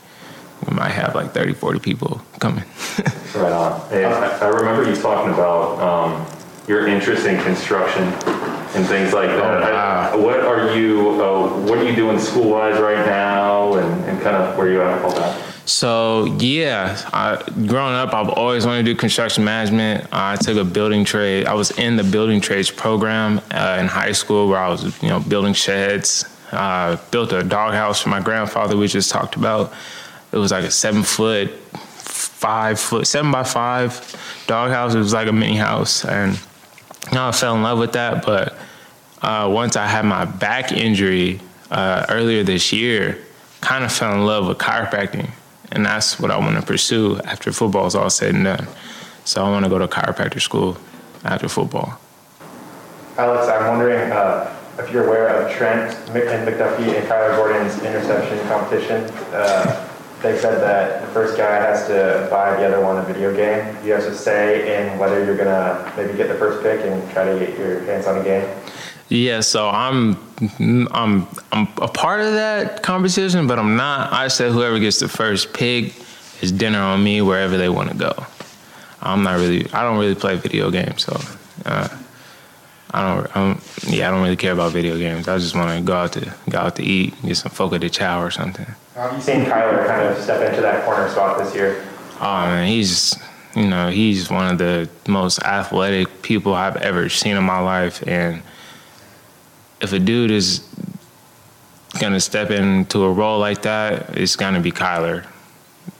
We 0.67 0.75
might 0.77 0.91
have 0.91 1.15
like 1.15 1.33
30, 1.33 1.55
40 1.55 1.81
people 1.81 2.23
coming. 2.39 2.65
Right 3.35 3.53
on. 3.53 3.81
I, 3.93 4.39
I 4.41 4.49
remember 4.49 4.89
you 4.89 4.97
talking 4.97 5.33
about 5.35 5.79
um, 5.81 6.38
your 6.69 6.87
interest 6.87 7.27
in 7.27 7.43
construction 7.43 8.05
and 8.05 8.87
things 8.87 9.13
like 9.13 9.31
that. 9.31 9.63
Oh, 9.63 9.73
wow. 9.73 10.11
I- 10.13 10.17
what 10.17 10.41
are 10.41 10.77
you 10.77 11.23
uh, 11.23 11.49
What 11.61 11.79
are 11.79 11.85
you 11.85 11.97
doing 11.97 12.19
school 12.19 12.51
wise 12.51 12.81
right 12.81 13.05
now, 13.07 13.75
and, 13.75 14.05
and 14.05 14.21
kind 14.21 14.37
of 14.37 14.57
where 14.57 14.71
you 14.71 14.83
at 14.83 15.03
with 15.03 15.13
all 15.15 15.19
that? 15.21 15.45
So 15.67 16.25
yeah, 16.39 16.99
I, 17.13 17.43
growing 17.67 17.95
up, 17.95 18.15
I've 18.15 18.31
always 18.31 18.65
wanted 18.65 18.85
to 18.87 18.95
do 18.95 18.99
construction 18.99 19.45
management. 19.45 20.07
I 20.13 20.37
took 20.37 20.57
a 20.57 20.65
building 20.65 21.05
trade. 21.05 21.47
I 21.47 21.53
was 21.55 21.71
in 21.79 21.97
the 21.97 22.05
building 22.05 22.41
trades 22.41 22.71
program 22.71 23.41
uh, 23.51 23.77
in 23.81 23.87
high 23.87 24.13
school, 24.13 24.49
where 24.49 24.59
I 24.59 24.69
was, 24.69 25.03
you 25.03 25.09
know, 25.09 25.21
building 25.21 25.53
sheds. 25.53 26.25
Uh, 26.53 26.97
built 27.11 27.33
a 27.35 27.43
doghouse 27.43 28.01
for 28.01 28.09
my 28.09 28.21
grandfather. 28.21 28.77
We 28.77 28.89
just 28.89 29.11
talked 29.11 29.37
about. 29.37 29.73
It 30.33 30.39
was 30.39 30.51
like 30.53 30.65
a 30.65 30.71
seven 30.71 31.03
foot, 31.03 31.51
five 31.51 32.81
foot, 32.81 33.07
seven 33.07 33.31
by 33.31 33.45
five 33.45 34.01
doghouse. 34.47 34.95
It 34.95 34.99
was 34.99 35.13
like 35.13 35.29
a 35.29 35.33
mini 35.33 35.57
house, 35.57 36.05
and 36.07 36.33
you 36.33 36.39
know, 36.39 36.48
I 37.13 37.33
fell 37.33 37.55
in 37.55 37.63
love 37.63 37.79
with 37.79 37.93
that. 37.93 38.25
But 38.25 38.57
uh, 39.23 39.51
once 39.53 39.77
I 39.77 39.87
had 39.87 40.05
my 40.05 40.25
back 40.25 40.73
injury 40.73 41.41
uh, 41.71 42.07
earlier 42.09 42.43
this 42.43 42.73
year, 42.73 43.19
kind 43.61 43.85
of 43.85 43.93
fell 43.93 44.15
in 44.15 44.25
love 44.25 44.47
with 44.47 44.59
chiropractic, 44.59 45.31
and 45.73 45.85
that's 45.85 46.21
what 46.21 46.31
I 46.31 46.39
want 46.39 46.57
to 46.57 46.63
pursue 46.63 47.19
after 47.25 47.53
football 47.53 47.87
is 47.87 47.95
all 47.95 48.11
said 48.11 48.35
and 48.35 48.45
done. 48.45 48.69
So 49.25 49.45
I 49.45 49.51
want 49.51 49.65
to 49.65 49.69
go 49.69 49.79
to 49.79 49.89
chiropractic 49.89 50.41
school 50.41 50.79
after 51.25 51.49
football. 51.49 51.99
Alex, 53.17 53.49
I'm 53.49 53.67
wondering 53.67 54.13
uh, 54.13 54.57
if 54.79 54.93
you're 54.93 55.07
aware 55.07 55.29
of 55.29 55.53
Trent 55.53 55.93
and 56.11 56.49
McDuffie 56.49 56.97
and 56.97 57.07
Kyler 57.09 57.37
Gordon's 57.37 57.83
interception 57.83 58.39
competition. 58.49 59.05
Uh, 59.35 59.88
they 60.23 60.37
said 60.37 60.61
that 60.61 61.01
the 61.03 61.07
first 61.09 61.37
guy 61.37 61.57
has 61.57 61.87
to 61.87 62.27
buy 62.31 62.57
the 62.57 62.67
other 62.67 62.81
one 62.81 62.99
a 62.99 63.03
video 63.03 63.35
game. 63.35 63.77
You 63.85 63.93
have 63.93 64.05
to 64.05 64.15
say 64.15 64.91
in 64.91 64.99
whether 64.99 65.25
you're 65.25 65.37
gonna 65.37 65.93
maybe 65.97 66.17
get 66.17 66.29
the 66.29 66.35
first 66.35 66.63
pick 66.63 66.85
and 66.85 67.11
try 67.13 67.25
to 67.25 67.39
get 67.39 67.57
your 67.59 67.81
hands 67.85 68.07
on 68.07 68.19
a 68.19 68.25
game. 68.25 68.49
Yeah, 69.09 69.41
so 69.41 69.69
I'm 69.69 70.17
I'm 70.93 71.27
I'm 71.53 71.69
a 71.81 71.89
part 71.89 72.21
of 72.21 72.33
that 72.33 72.83
competition, 72.83 73.47
but 73.47 73.59
I'm 73.59 73.77
not. 73.77 74.13
I 74.13 74.29
said 74.29 74.53
whoever 74.53 74.79
gets 74.79 74.99
the 74.99 75.09
first 75.09 75.55
pick 75.55 75.95
is 76.43 76.53
dinner 76.53 76.81
on 76.81 77.03
me 77.03 77.23
wherever 77.23 77.57
they 77.57 77.69
want 77.69 77.91
to 77.91 77.97
go. 77.97 78.13
I'm 79.01 79.23
not 79.23 79.39
really. 79.39 79.71
I 79.73 79.83
don't 79.83 79.99
really 79.99 80.15
play 80.15 80.37
video 80.37 80.71
games, 80.71 81.05
so 81.05 81.19
uh, 81.65 81.89
I 82.91 83.03
don't. 83.15 83.37
I 83.37 83.41
don't. 83.41 83.85
Yeah, 83.87 84.09
I 84.09 84.11
don't 84.11 84.23
really 84.23 84.37
care 84.37 84.53
about 84.53 84.73
video 84.73 84.97
games. 84.97 85.29
I 85.29 85.37
just 85.39 85.55
want 85.55 85.77
to 85.77 85.85
go 85.85 85.95
out 85.95 86.13
to 86.15 86.35
go 86.49 86.59
out 86.59 86.77
to 86.77 86.83
eat, 86.83 87.15
get 87.23 87.37
some 87.37 87.51
Fogo 87.53 87.77
de 87.79 87.91
Chão 87.91 88.21
or 88.21 88.31
something. 88.31 88.67
How 88.95 89.09
have 89.09 89.15
you 89.15 89.21
seen 89.21 89.45
Kyler 89.45 89.87
kind 89.87 90.07
of 90.07 90.23
step 90.23 90.49
into 90.49 90.63
that 90.63 90.85
corner 90.85 91.09
spot 91.11 91.39
this 91.39 91.55
year? 91.55 91.85
Oh 92.21 92.47
man, 92.47 92.67
he's 92.67 93.17
you 93.55 93.69
know 93.69 93.91
he's 93.91 94.31
one 94.31 94.53
of 94.53 94.59
the 94.59 94.89
most 95.07 95.41
athletic 95.43 96.23
people 96.23 96.55
I've 96.55 96.77
ever 96.77 97.09
seen 97.09 97.37
in 97.37 97.45
my 97.45 97.61
life, 97.61 98.03
and 98.07 98.43
if 99.81 99.93
a 99.93 99.99
dude 99.99 100.31
is 100.31 100.67
gonna 102.01 102.21
step 102.21 102.51
into 102.51 103.03
a 103.03 103.13
role 103.13 103.39
like 103.39 103.63
that, 103.63 104.17
it's 104.17 104.37
gonna 104.37 104.61
be 104.61 104.73
Kyler. 104.73 105.27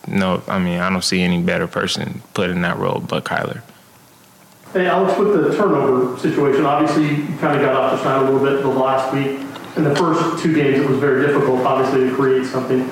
No, 0.07 0.43
I 0.49 0.59
mean 0.59 0.79
I 0.81 0.89
don't 0.89 1.05
see 1.05 1.21
any 1.21 1.43
better 1.43 1.67
person 1.67 2.23
put 2.33 2.49
in 2.49 2.63
that 2.63 2.79
role 2.79 3.01
but 3.01 3.25
Kyler. 3.25 3.63
Hey, 4.75 4.87
Alex, 4.87 5.19
with 5.19 5.33
the 5.33 5.57
turnover 5.57 6.19
situation, 6.19 6.67
obviously 6.67 7.05
you 7.07 7.39
kind 7.39 7.57
of 7.57 7.63
got 7.63 7.75
off 7.75 7.99
the 7.99 8.05
shine 8.05 8.23
a 8.23 8.31
little 8.31 8.47
bit 8.47 8.61
the 8.63 8.69
last 8.69 9.15
week. 9.15 9.41
In 9.77 9.85
the 9.85 9.97
first 9.97 10.43
two 10.43 10.55
games, 10.55 10.81
it 10.81 10.87
was 10.87 10.99
very 10.99 11.27
difficult, 11.27 11.65
obviously, 11.65 12.11
to 12.11 12.15
create 12.15 12.45
something. 12.45 12.83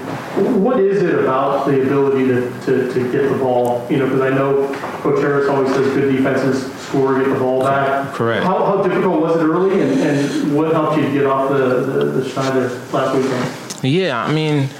What 0.62 0.80
is 0.80 1.02
it 1.02 1.14
about 1.18 1.66
the 1.66 1.83
ability 1.83 2.28
to, 2.28 2.61
to, 2.64 2.95
to 2.95 3.12
get 3.12 3.30
the 3.30 3.37
ball? 3.38 3.87
You 3.90 3.99
know, 3.99 4.06
because 4.06 4.23
I 4.23 4.30
know 4.30 4.73
Coach 5.02 5.21
Harris 5.21 5.49
always 5.50 5.71
says 5.75 5.92
good 5.95 6.16
defenses 6.16 6.73
score, 6.85 7.18
get 7.18 7.28
the 7.28 7.38
ball 7.38 7.62
back. 7.62 8.14
Correct. 8.14 8.45
How, 8.45 8.64
how 8.64 8.83
difficult 8.83 9.21
was 9.21 9.37
it 9.37 9.45
early, 9.45 9.83
and, 9.83 10.00
and 10.00 10.56
what 10.56 10.73
helped 10.73 10.97
you 10.97 11.12
get 11.12 11.26
off 11.26 11.50
the, 11.50 11.80
the, 11.80 12.04
the 12.04 12.28
Schneider 12.30 12.68
last 12.92 13.14
weekend? 13.16 13.85
Yeah, 13.85 14.25
I 14.25 14.33
mean, 14.33 14.71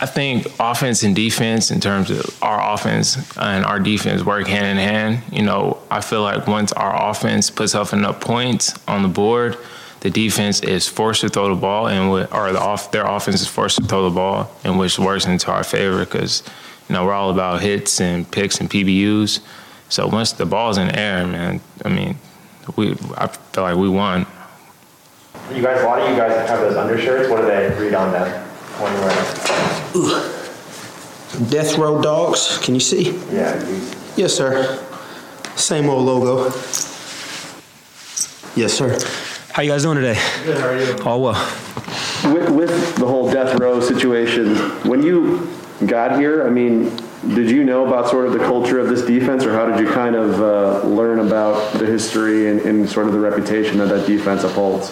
I 0.00 0.06
think 0.06 0.46
offense 0.60 1.02
and 1.02 1.14
defense, 1.14 1.72
in 1.72 1.80
terms 1.80 2.10
of 2.10 2.40
our 2.40 2.74
offense 2.74 3.16
and 3.36 3.64
our 3.64 3.80
defense, 3.80 4.22
work 4.22 4.46
hand 4.46 4.66
in 4.66 4.76
hand. 4.76 5.22
You 5.32 5.42
know, 5.42 5.78
I 5.90 6.00
feel 6.02 6.22
like 6.22 6.46
once 6.46 6.72
our 6.72 7.10
offense 7.10 7.50
puts 7.50 7.74
up 7.74 7.92
enough 7.92 8.20
points 8.20 8.78
on 8.86 9.02
the 9.02 9.08
board, 9.08 9.58
the 10.00 10.10
defense 10.10 10.60
is 10.60 10.86
forced 10.86 11.22
to 11.22 11.28
throw 11.28 11.48
the 11.52 11.60
ball, 11.60 11.88
and 11.88 12.10
or 12.32 12.52
the 12.52 12.60
off 12.60 12.92
their 12.92 13.04
offense 13.04 13.40
is 13.40 13.48
forced 13.48 13.78
to 13.78 13.84
throw 13.84 14.08
the 14.08 14.14
ball, 14.14 14.48
and 14.62 14.78
which 14.78 15.00
works 15.00 15.26
into 15.26 15.50
our 15.50 15.64
favor 15.64 16.04
because 16.04 16.44
you 16.88 16.92
know 16.92 17.04
we're 17.04 17.12
all 17.12 17.30
about 17.30 17.60
hits 17.60 18.00
and 18.00 18.30
picks 18.30 18.60
and 18.60 18.70
PBUs. 18.70 19.40
So 19.88 20.06
once 20.06 20.30
the 20.30 20.46
ball's 20.46 20.78
in 20.78 20.88
the 20.88 20.96
air, 20.96 21.26
man, 21.26 21.60
I 21.84 21.88
mean, 21.88 22.18
we 22.76 22.92
I 23.16 23.26
feel 23.26 23.64
like 23.64 23.76
we 23.76 23.88
won. 23.88 24.26
You 25.52 25.60
guys, 25.60 25.82
a 25.82 25.86
lot 25.86 26.00
of 26.00 26.08
you 26.08 26.16
guys 26.16 26.48
have 26.48 26.60
those 26.60 26.76
undershirts. 26.76 27.28
What 27.28 27.40
do 27.40 27.46
they 27.46 27.74
read 27.80 27.94
on 27.94 28.12
them 28.12 28.47
when 28.80 28.92
you 28.94 29.00
wear? 29.00 30.34
Death 31.50 31.76
Row 31.78 32.00
Dogs, 32.00 32.58
can 32.62 32.74
you 32.74 32.80
see? 32.80 33.12
Yeah, 33.32 33.62
you, 33.68 33.80
Yes, 34.16 34.34
sir. 34.34 34.84
Same 35.56 35.88
old 35.88 36.04
logo. 36.04 36.44
Yes, 38.56 38.72
sir. 38.72 38.98
How 39.52 39.62
you 39.62 39.70
guys 39.70 39.82
doing 39.82 39.96
today? 39.96 40.20
Good, 40.44 40.58
how 40.58 40.68
are 40.68 40.78
you? 40.78 40.96
All 41.04 41.22
well. 41.22 41.34
With, 42.32 42.50
with 42.50 42.96
the 42.96 43.06
whole 43.06 43.30
death 43.30 43.58
row 43.60 43.80
situation, 43.80 44.56
when 44.88 45.02
you 45.02 45.48
got 45.86 46.18
here, 46.18 46.46
I 46.46 46.50
mean, 46.50 46.96
did 47.34 47.50
you 47.50 47.64
know 47.64 47.86
about 47.86 48.08
sort 48.08 48.26
of 48.26 48.32
the 48.32 48.38
culture 48.38 48.78
of 48.78 48.88
this 48.88 49.02
defense, 49.02 49.44
or 49.44 49.52
how 49.52 49.66
did 49.66 49.78
you 49.80 49.92
kind 49.92 50.14
of 50.16 50.40
uh, 50.40 50.86
learn 50.88 51.20
about 51.20 51.72
the 51.74 51.86
history 51.86 52.48
and, 52.48 52.60
and 52.60 52.88
sort 52.88 53.06
of 53.06 53.12
the 53.12 53.20
reputation 53.20 53.78
that 53.78 53.88
that 53.88 54.06
defense 54.06 54.44
upholds? 54.44 54.90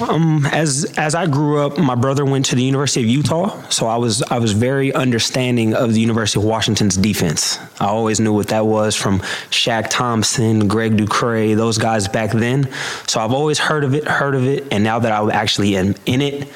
Um, 0.00 0.46
as 0.52 0.84
as 0.96 1.14
I 1.14 1.26
grew 1.26 1.60
up, 1.64 1.78
my 1.78 1.94
brother 1.94 2.24
went 2.24 2.46
to 2.46 2.56
the 2.56 2.62
University 2.62 3.02
of 3.02 3.08
Utah, 3.08 3.68
so 3.68 3.86
I 3.86 3.96
was 3.96 4.22
I 4.22 4.38
was 4.38 4.52
very 4.52 4.92
understanding 4.92 5.74
of 5.74 5.94
the 5.94 6.00
University 6.00 6.40
of 6.40 6.44
Washington's 6.44 6.96
defense. 6.96 7.58
I 7.80 7.86
always 7.86 8.20
knew 8.20 8.32
what 8.32 8.48
that 8.48 8.66
was 8.66 8.94
from 8.94 9.20
Shaq 9.50 9.86
Thompson, 9.88 10.68
Greg 10.68 10.96
Ducre, 10.96 11.54
those 11.54 11.78
guys 11.78 12.08
back 12.08 12.32
then. 12.32 12.68
So 13.06 13.20
I've 13.20 13.32
always 13.32 13.58
heard 13.58 13.84
of 13.84 13.94
it, 13.94 14.06
heard 14.06 14.34
of 14.34 14.44
it, 14.44 14.66
and 14.70 14.84
now 14.84 14.98
that 14.98 15.12
I 15.12 15.30
actually 15.32 15.76
am 15.76 15.94
in 16.04 16.20
it, 16.20 16.48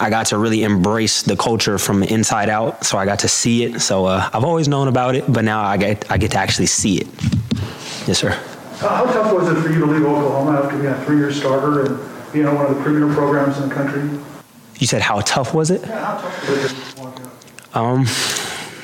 I 0.00 0.10
got 0.10 0.26
to 0.26 0.38
really 0.38 0.62
embrace 0.64 1.22
the 1.22 1.36
culture 1.36 1.78
from 1.78 2.02
inside 2.02 2.50
out. 2.50 2.84
So 2.84 2.98
I 2.98 3.06
got 3.06 3.20
to 3.20 3.28
see 3.28 3.64
it. 3.64 3.80
So 3.80 4.04
uh, 4.04 4.28
I've 4.32 4.44
always 4.44 4.68
known 4.68 4.88
about 4.88 5.14
it, 5.14 5.24
but 5.32 5.44
now 5.44 5.62
I 5.62 5.76
get 5.76 6.10
I 6.10 6.18
get 6.18 6.32
to 6.32 6.38
actually 6.38 6.66
see 6.66 6.98
it. 6.98 7.06
Yes, 8.06 8.18
sir. 8.18 8.30
How 8.78 8.88
how 8.88 9.04
tough 9.04 9.32
was 9.32 9.48
it 9.48 9.62
for 9.62 9.70
you 9.70 9.78
to 9.80 9.86
leave 9.86 10.04
Oklahoma 10.04 10.60
after 10.60 10.76
being 10.76 10.92
a 10.92 11.04
three-year 11.04 11.32
starter 11.32 11.86
and 11.86 12.13
being 12.34 12.46
on 12.46 12.56
one 12.56 12.66
of 12.66 12.76
the 12.76 12.82
premier 12.82 13.12
programs 13.14 13.58
in 13.58 13.68
the 13.68 13.74
country? 13.74 14.02
You 14.78 14.86
said 14.86 15.00
how 15.00 15.20
tough 15.20 15.54
was 15.54 15.70
it? 15.70 15.80
Yeah, 15.82 16.04
how 16.04 16.20
tough 16.20 16.48
was 16.50 16.72
it 16.72 16.94
to 16.96 17.00
walk 17.00 17.20
out? 17.20 17.76
Um, 17.76 18.02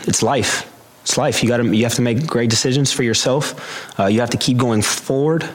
it's 0.07 0.23
life. 0.23 0.67
It's 1.03 1.19
life. 1.19 1.43
You 1.43 1.49
got 1.49 1.59
to 1.59 1.77
you 1.77 1.83
have 1.83 1.95
to 1.95 2.03
make 2.03 2.27
great 2.27 2.49
decisions 2.49 2.93
for 2.93 3.03
yourself. 3.03 3.99
Uh, 3.99 4.07
you 4.07 4.21
have 4.21 4.31
to 4.31 4.39
keep 4.39 4.57
going 4.57 4.83
forward. 4.83 5.49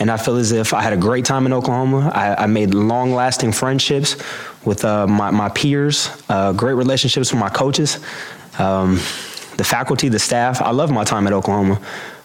And 0.00 0.12
I 0.12 0.16
feel 0.16 0.36
as 0.36 0.52
if 0.52 0.72
I 0.74 0.82
had 0.82 0.92
a 0.92 0.96
great 0.96 1.24
time 1.24 1.44
in 1.44 1.52
Oklahoma. 1.52 2.12
I, 2.14 2.44
I 2.44 2.46
made 2.46 2.72
long-lasting 2.72 3.50
friendships 3.50 4.14
with 4.64 4.84
uh, 4.84 5.08
my, 5.08 5.32
my 5.32 5.48
peers, 5.48 6.10
uh, 6.28 6.52
great 6.52 6.74
relationships 6.74 7.32
with 7.32 7.40
my 7.40 7.48
coaches, 7.48 7.98
um, 8.60 8.94
the 9.56 9.64
faculty, 9.64 10.08
the 10.08 10.20
staff. 10.20 10.62
I 10.62 10.70
love 10.70 10.92
my 10.92 11.02
time 11.02 11.26
at 11.26 11.32
Oklahoma. 11.32 11.80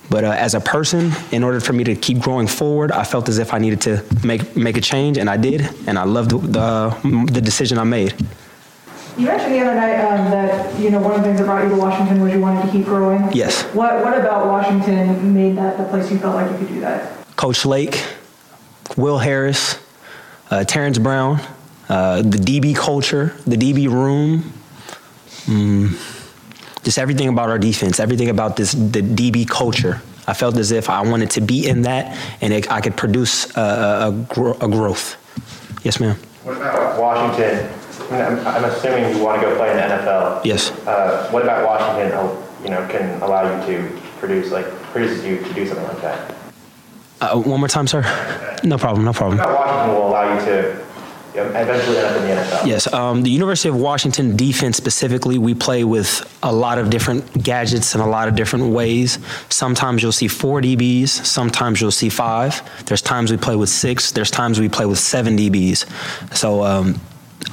But 0.10 0.24
uh, 0.24 0.32
as 0.32 0.54
a 0.54 0.60
person, 0.60 1.12
in 1.32 1.44
order 1.44 1.60
for 1.60 1.74
me 1.74 1.84
to 1.86 1.96
keep 1.96 2.20
growing 2.20 2.48
forward, 2.48 2.92
I 2.92 3.04
felt 3.04 3.30
as 3.30 3.38
if 3.40 3.54
I 3.54 3.58
needed 3.58 3.82
to 3.82 4.04
make 4.24 4.56
make 4.56 4.78
a 4.78 4.82
change, 4.82 5.18
and 5.18 5.30
I 5.30 5.38
did. 5.38 5.62
And 5.88 5.98
I 5.98 6.04
loved 6.04 6.32
the 6.32 6.96
the 7.32 7.42
decision 7.42 7.78
I 7.78 7.84
made. 7.84 8.14
You 9.18 9.28
mentioned 9.28 9.54
the 9.54 9.60
other 9.60 9.76
night 9.76 10.00
um, 10.00 10.32
that, 10.32 10.80
you 10.80 10.90
know, 10.90 11.00
one 11.00 11.12
of 11.12 11.18
the 11.18 11.24
things 11.24 11.40
that 11.40 11.46
brought 11.46 11.64
you 11.64 11.70
to 11.70 11.76
Washington 11.76 12.20
was 12.20 12.34
you 12.34 12.40
wanted 12.40 12.66
to 12.66 12.72
keep 12.72 12.86
growing. 12.86 13.32
Yes. 13.32 13.62
What, 13.66 14.04
what 14.04 14.18
about 14.18 14.48
Washington 14.48 15.36
made 15.36 15.56
that 15.56 15.78
the 15.78 15.84
place 15.84 16.12
you 16.12 16.18
felt 16.18 16.34
like 16.34 16.50
you 16.52 16.58
could 16.58 16.68
do 16.68 16.80
that? 16.80 17.24
Coach 17.36 17.64
Lake, 17.64 18.04
Will 18.98 19.20
Harris, 19.20 19.78
uh, 20.50 20.64
Terrence 20.64 20.98
Brown, 20.98 21.40
uh, 21.90 22.24
the 22.24 22.40
DB 22.40 22.76
culture, 22.76 23.36
the 23.46 23.56
DB 23.56 23.88
room, 23.88 24.52
mm, 25.46 26.23
just 26.84 26.98
everything 27.00 27.30
about 27.30 27.50
our 27.50 27.58
defense, 27.60 28.00
everything 28.00 28.30
about 28.30 28.56
this 28.58 28.74
the 28.74 29.02
DB 29.02 29.48
culture. 29.48 30.02
I 30.28 30.34
felt 30.34 30.58
as 30.58 30.72
if 30.72 30.90
I 30.90 31.02
wanted 31.02 31.32
to 31.32 31.42
be 31.42 31.68
in 31.68 31.82
that, 31.82 32.18
and 32.42 32.54
it, 32.54 32.72
I 32.72 32.80
could 32.80 32.96
produce 32.96 33.56
a, 33.58 34.08
a, 34.08 34.25
gro- 34.30 34.58
a 34.62 34.70
growth. 34.70 35.18
Yes, 35.84 36.00
ma'am. 36.00 36.16
what 36.44 36.56
about 36.58 37.00
Washington? 37.00 37.70
I'm, 38.12 38.63
assuming 38.66 39.16
you 39.18 39.24
want 39.24 39.42
to 39.42 39.48
go 39.48 39.56
play 39.58 39.72
in 39.72 39.78
the 39.78 39.84
NFL. 39.84 40.46
Yes. 40.46 40.72
Uh, 40.88 41.28
what 41.32 41.44
about 41.44 41.66
Washington? 41.66 42.12
uh, 42.18 42.36
You 42.63 42.70
know, 42.70 42.88
can 42.88 43.22
allow 43.22 43.44
you 43.44 43.66
to 43.68 44.00
produce 44.20 44.52
like 44.52 44.66
produces 44.94 45.25
you 45.25 45.40
to 45.40 45.54
do 45.54 45.68
something 45.68 45.88
like 45.88 46.02
that. 46.02 46.36
Uh, 47.20 47.42
one 47.42 47.60
more 47.60 47.68
time, 47.70 47.88
sir. 47.88 48.02
No 48.63 48.78
problem. 48.78 49.04
No 49.04 49.12
problem. 49.13 49.40
What 49.40 49.50
about 49.50 49.66
Washington 49.66 49.96
will 49.96 50.08
allow 50.08 50.40
you 50.40 50.46
to 50.46 50.86
eventually 51.36 51.98
end 51.98 52.08
up 52.08 52.16
in 52.18 52.28
the 52.28 52.42
NFL? 52.42 52.66
Yes, 52.68 52.92
um, 52.94 53.24
the 53.24 53.30
University 53.30 53.70
of 53.70 53.75
Washington 53.75 54.36
defense 54.36 54.78
specifically, 54.78 55.38
we 55.38 55.54
play 55.54 55.84
with 55.84 56.22
a 56.44 56.54
lot 56.54 56.78
of 56.78 56.90
different 56.90 57.44
gadgets 57.44 57.96
in 57.96 58.02
a 58.02 58.08
lot 58.08 58.28
of 58.28 58.36
different 58.36 58.74
ways. 58.74 59.20
Sometimes 59.50 60.02
you'll 60.02 60.12
see 60.12 60.28
four 60.28 60.62
DBs, 60.62 61.10
sometimes 61.10 61.82
you'll 61.82 61.92
see 61.92 62.10
five. 62.10 62.62
There's 62.86 63.02
times 63.02 63.32
we 63.32 63.38
play 63.38 63.56
with 63.56 63.70
six, 63.70 64.12
there's 64.12 64.32
times 64.32 64.60
we 64.60 64.70
play 64.70 64.86
with 64.86 65.00
seven 65.00 65.38
DBs. 65.38 66.36
So 66.36 66.63
um, 66.63 67.00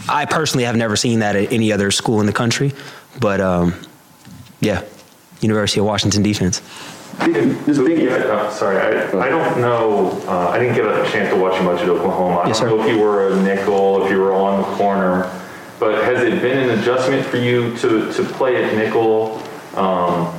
I 0.09 0.25
personally 0.27 0.65
have 0.65 0.77
never 0.77 0.97
seen 0.97 1.21
that 1.21 1.37
at 1.37 1.53
any 1.53 1.73
other 1.73 1.91
school 1.91 2.21
in 2.21 2.27
the 2.27 2.33
country, 2.33 2.73
but 3.19 3.41
um, 3.41 3.75
yeah, 4.61 4.85
University 5.41 5.81
of 5.81 5.87
Washington 5.87 6.23
defense. 6.23 6.61
Just 7.21 7.77
So, 7.77 7.87
being, 7.87 8.01
yeah, 8.01 8.15
uh, 8.15 8.51
sorry, 8.51 8.79
I, 8.79 9.03
I 9.21 9.29
don't 9.29 9.61
know, 9.61 10.11
uh, 10.27 10.49
I 10.49 10.59
didn't 10.59 10.75
get 10.75 10.87
a 10.87 11.09
chance 11.11 11.29
to 11.33 11.37
watch 11.39 11.57
you 11.59 11.65
much 11.65 11.81
at 11.81 11.89
Oklahoma. 11.89 12.45
Yes, 12.47 12.61
I 12.61 12.65
don't 12.65 12.71
sir. 12.71 12.77
know 12.77 12.85
if 12.85 12.91
you 12.97 12.99
were 13.03 13.29
a 13.29 13.43
nickel, 13.43 14.05
if 14.05 14.11
you 14.11 14.19
were 14.21 14.33
on 14.33 14.63
the 14.63 14.77
corner, 14.77 15.31
but 15.79 16.03
has 16.05 16.23
it 16.23 16.41
been 16.41 16.71
an 16.71 16.79
adjustment 16.79 17.25
for 17.27 17.37
you 17.37 17.77
to, 17.79 18.13
to 18.13 18.25
play 18.25 18.63
at 18.65 18.75
nickel, 18.75 19.43
um, 19.75 20.35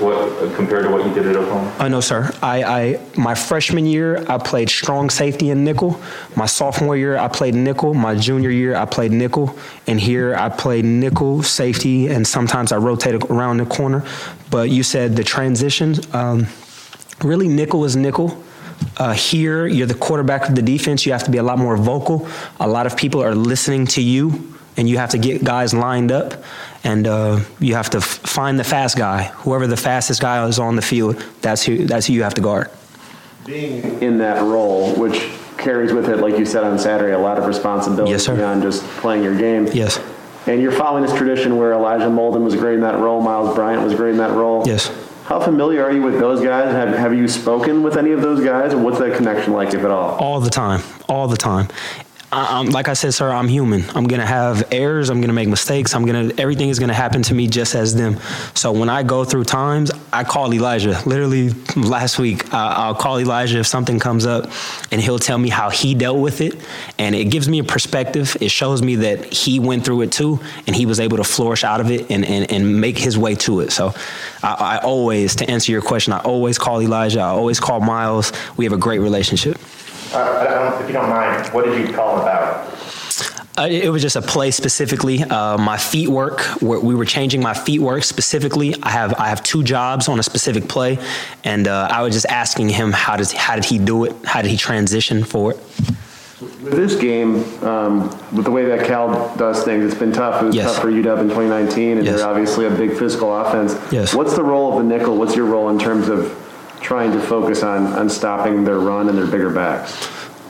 what, 0.00 0.54
compared 0.54 0.84
to 0.84 0.90
what 0.90 1.06
you 1.06 1.12
did 1.12 1.26
at 1.26 1.36
Oklahoma? 1.36 1.74
Uh, 1.78 1.88
no, 1.88 2.00
sir. 2.00 2.32
I, 2.42 2.62
I 2.62 3.00
my 3.16 3.34
freshman 3.34 3.86
year 3.86 4.24
I 4.28 4.38
played 4.38 4.70
strong 4.70 5.10
safety 5.10 5.50
in 5.50 5.64
nickel. 5.64 6.00
My 6.36 6.46
sophomore 6.46 6.96
year 6.96 7.16
I 7.16 7.28
played 7.28 7.54
nickel. 7.54 7.94
My 7.94 8.14
junior 8.14 8.50
year 8.50 8.74
I 8.76 8.84
played 8.84 9.12
nickel, 9.12 9.56
and 9.86 10.00
here 10.00 10.34
I 10.34 10.48
played 10.48 10.84
nickel, 10.84 11.42
safety, 11.42 12.08
and 12.08 12.26
sometimes 12.26 12.72
I 12.72 12.76
rotated 12.76 13.24
around 13.30 13.58
the 13.58 13.66
corner. 13.66 14.04
But 14.50 14.70
you 14.70 14.82
said 14.82 15.16
the 15.16 15.24
transitions. 15.24 16.12
Um, 16.14 16.46
really, 17.22 17.48
nickel 17.48 17.84
is 17.84 17.96
nickel. 17.96 18.42
Uh, 18.96 19.12
here, 19.12 19.66
you're 19.66 19.86
the 19.86 19.94
quarterback 19.94 20.48
of 20.48 20.54
the 20.54 20.62
defense. 20.62 21.04
You 21.04 21.12
have 21.12 21.24
to 21.24 21.30
be 21.30 21.38
a 21.38 21.42
lot 21.42 21.58
more 21.58 21.76
vocal. 21.76 22.28
A 22.58 22.68
lot 22.68 22.86
of 22.86 22.96
people 22.96 23.22
are 23.22 23.34
listening 23.34 23.86
to 23.88 24.02
you, 24.02 24.54
and 24.76 24.88
you 24.88 24.98
have 24.98 25.10
to 25.10 25.18
get 25.18 25.44
guys 25.44 25.74
lined 25.74 26.10
up, 26.12 26.34
and 26.84 27.06
uh, 27.06 27.40
you 27.58 27.74
have 27.74 27.90
to 27.90 27.98
f- 27.98 28.04
find 28.04 28.58
the 28.58 28.64
fast 28.64 28.96
guy. 28.96 29.24
Whoever 29.44 29.66
the 29.66 29.76
fastest 29.76 30.20
guy 30.20 30.46
is 30.46 30.58
on 30.58 30.76
the 30.76 30.82
field, 30.82 31.16
that's 31.42 31.62
who 31.62 31.84
that's 31.86 32.06
who 32.06 32.12
you 32.14 32.22
have 32.22 32.34
to 32.34 32.40
guard. 32.40 32.70
being 33.46 34.00
in 34.02 34.18
that 34.18 34.42
role, 34.42 34.94
which 34.94 35.28
carries 35.58 35.92
with 35.92 36.08
it, 36.08 36.18
like 36.18 36.38
you 36.38 36.46
said 36.46 36.64
on 36.64 36.78
Saturday, 36.78 37.12
a 37.12 37.18
lot 37.18 37.36
of 37.38 37.44
responsibility 37.46 38.12
Yes, 38.12 38.26
beyond 38.28 38.62
just 38.62 38.82
playing 39.02 39.22
your 39.22 39.36
game. 39.36 39.66
Yes. 39.74 40.00
And 40.46 40.62
you're 40.62 40.72
following 40.72 41.04
this 41.04 41.14
tradition 41.14 41.58
where 41.58 41.72
Elijah 41.74 42.06
Molden 42.06 42.42
was 42.42 42.54
great 42.56 42.74
in 42.76 42.80
that 42.80 42.98
role, 42.98 43.20
Myles 43.20 43.54
Bryant 43.54 43.82
was 43.82 43.94
great 43.94 44.12
in 44.12 44.16
that 44.18 44.30
role. 44.30 44.66
Yes. 44.66 44.90
How 45.26 45.38
familiar 45.38 45.84
are 45.84 45.92
you 45.92 46.02
with 46.02 46.18
those 46.18 46.40
guys? 46.40 46.72
Have, 46.72 46.96
have 46.96 47.14
you 47.14 47.28
spoken 47.28 47.82
with 47.82 47.96
any 47.98 48.10
of 48.12 48.22
those 48.22 48.42
guys? 48.42 48.72
And 48.72 48.82
what's 48.82 48.98
that 48.98 49.16
connection 49.18 49.52
like, 49.52 49.74
if 49.74 49.84
at 49.84 49.90
all? 49.90 50.16
all 50.16 50.40
the 50.40 50.48
time, 50.50 50.80
all 51.08 51.28
the 51.28 51.36
time. 51.36 51.68
I, 52.32 52.62
like 52.62 52.86
I 52.86 52.92
said, 52.92 53.12
sir, 53.12 53.28
I'm 53.28 53.48
human. 53.48 53.82
I'm 53.90 54.06
gonna 54.06 54.26
have 54.26 54.72
errors. 54.72 55.10
I'm 55.10 55.20
gonna 55.20 55.32
make 55.32 55.48
mistakes. 55.48 55.94
I'm 55.94 56.06
gonna 56.06 56.32
everything 56.38 56.68
is 56.68 56.78
gonna 56.78 56.94
happen 56.94 57.22
to 57.24 57.34
me 57.34 57.48
just 57.48 57.74
as 57.74 57.94
them. 57.94 58.18
So 58.54 58.70
when 58.70 58.88
I 58.88 59.02
go 59.02 59.24
through 59.24 59.44
times, 59.44 59.90
I 60.12 60.22
call 60.22 60.54
Elijah. 60.54 61.00
Literally 61.06 61.50
last 61.74 62.20
week, 62.20 62.54
uh, 62.54 62.56
I'll 62.56 62.94
call 62.94 63.18
Elijah 63.18 63.58
if 63.58 63.66
something 63.66 63.98
comes 63.98 64.26
up, 64.26 64.48
and 64.92 65.00
he'll 65.00 65.18
tell 65.18 65.38
me 65.38 65.48
how 65.48 65.70
he 65.70 65.94
dealt 65.94 66.20
with 66.20 66.40
it, 66.40 66.54
and 66.98 67.16
it 67.16 67.26
gives 67.26 67.48
me 67.48 67.58
a 67.58 67.64
perspective. 67.64 68.36
It 68.40 68.50
shows 68.52 68.80
me 68.80 68.96
that 68.96 69.24
he 69.32 69.58
went 69.58 69.84
through 69.84 70.02
it 70.02 70.12
too, 70.12 70.38
and 70.68 70.76
he 70.76 70.86
was 70.86 71.00
able 71.00 71.16
to 71.16 71.24
flourish 71.24 71.64
out 71.64 71.80
of 71.80 71.90
it 71.90 72.10
and 72.12 72.24
and, 72.24 72.48
and 72.52 72.80
make 72.80 72.96
his 72.96 73.18
way 73.18 73.34
to 73.36 73.58
it. 73.58 73.72
So 73.72 73.92
I, 74.42 74.76
I 74.76 74.78
always, 74.78 75.34
to 75.36 75.50
answer 75.50 75.72
your 75.72 75.82
question, 75.82 76.12
I 76.12 76.20
always 76.20 76.58
call 76.58 76.80
Elijah. 76.80 77.20
I 77.20 77.30
always 77.30 77.58
call 77.58 77.80
Myles. 77.80 78.32
We 78.56 78.64
have 78.66 78.72
a 78.72 78.78
great 78.78 79.00
relationship. 79.00 79.58
Uh, 80.12 80.18
I 80.40 80.44
don't, 80.70 80.82
if 80.82 80.88
you 80.88 80.92
don't 80.92 81.08
mind, 81.08 81.46
what 81.54 81.64
did 81.64 81.86
you 81.88 81.94
call 81.94 82.16
him 82.16 82.22
about? 82.22 82.66
Uh, 83.58 83.66
it 83.70 83.90
was 83.90 84.00
just 84.02 84.16
a 84.16 84.22
play 84.22 84.50
specifically. 84.50 85.22
Uh, 85.22 85.58
my 85.58 85.76
feet 85.76 86.08
work. 86.08 86.40
where 86.62 86.80
We 86.80 86.94
were 86.94 87.04
changing 87.04 87.42
my 87.42 87.52
feet 87.54 87.80
work 87.80 88.04
specifically. 88.04 88.74
I 88.82 88.90
have 88.90 89.12
I 89.14 89.28
have 89.28 89.42
two 89.42 89.62
jobs 89.62 90.08
on 90.08 90.18
a 90.18 90.22
specific 90.22 90.68
play, 90.68 90.98
and 91.44 91.68
uh, 91.68 91.88
I 91.90 92.02
was 92.02 92.14
just 92.14 92.26
asking 92.26 92.70
him 92.70 92.92
how 92.92 93.16
does 93.16 93.32
how 93.32 93.56
did 93.56 93.64
he 93.66 93.78
do 93.78 94.04
it? 94.04 94.14
How 94.24 94.40
did 94.40 94.50
he 94.50 94.56
transition 94.56 95.24
for 95.24 95.52
it? 95.52 95.56
With 96.40 96.72
this 96.72 96.96
game, 96.96 97.44
um, 97.62 98.08
with 98.34 98.46
the 98.46 98.50
way 98.50 98.64
that 98.64 98.86
Cal 98.86 99.34
does 99.36 99.62
things, 99.62 99.84
it's 99.84 99.98
been 100.00 100.12
tough. 100.12 100.42
It 100.42 100.46
was 100.46 100.54
Yes. 100.56 100.72
tough 100.72 100.82
for 100.82 100.88
UW 100.90 101.20
in 101.20 101.28
2019, 101.28 101.98
and 101.98 102.06
Yes. 102.06 102.16
they're 102.16 102.28
obviously 102.28 102.64
a 102.64 102.70
big 102.70 102.96
physical 102.96 103.36
offense. 103.36 103.76
Yes. 103.92 104.14
What's 104.14 104.34
the 104.34 104.42
role 104.44 104.72
of 104.72 104.78
the 104.78 104.84
nickel? 104.96 105.16
What's 105.16 105.36
your 105.36 105.44
role 105.44 105.68
in 105.68 105.78
terms 105.78 106.08
of 106.08 106.34
trying 106.80 107.12
to 107.12 107.20
focus 107.20 107.62
on, 107.62 107.86
on 107.86 108.08
stopping 108.08 108.64
their 108.64 108.78
run 108.78 109.08
and 109.08 109.16
their 109.16 109.26
bigger 109.26 109.50
backs? 109.50 109.92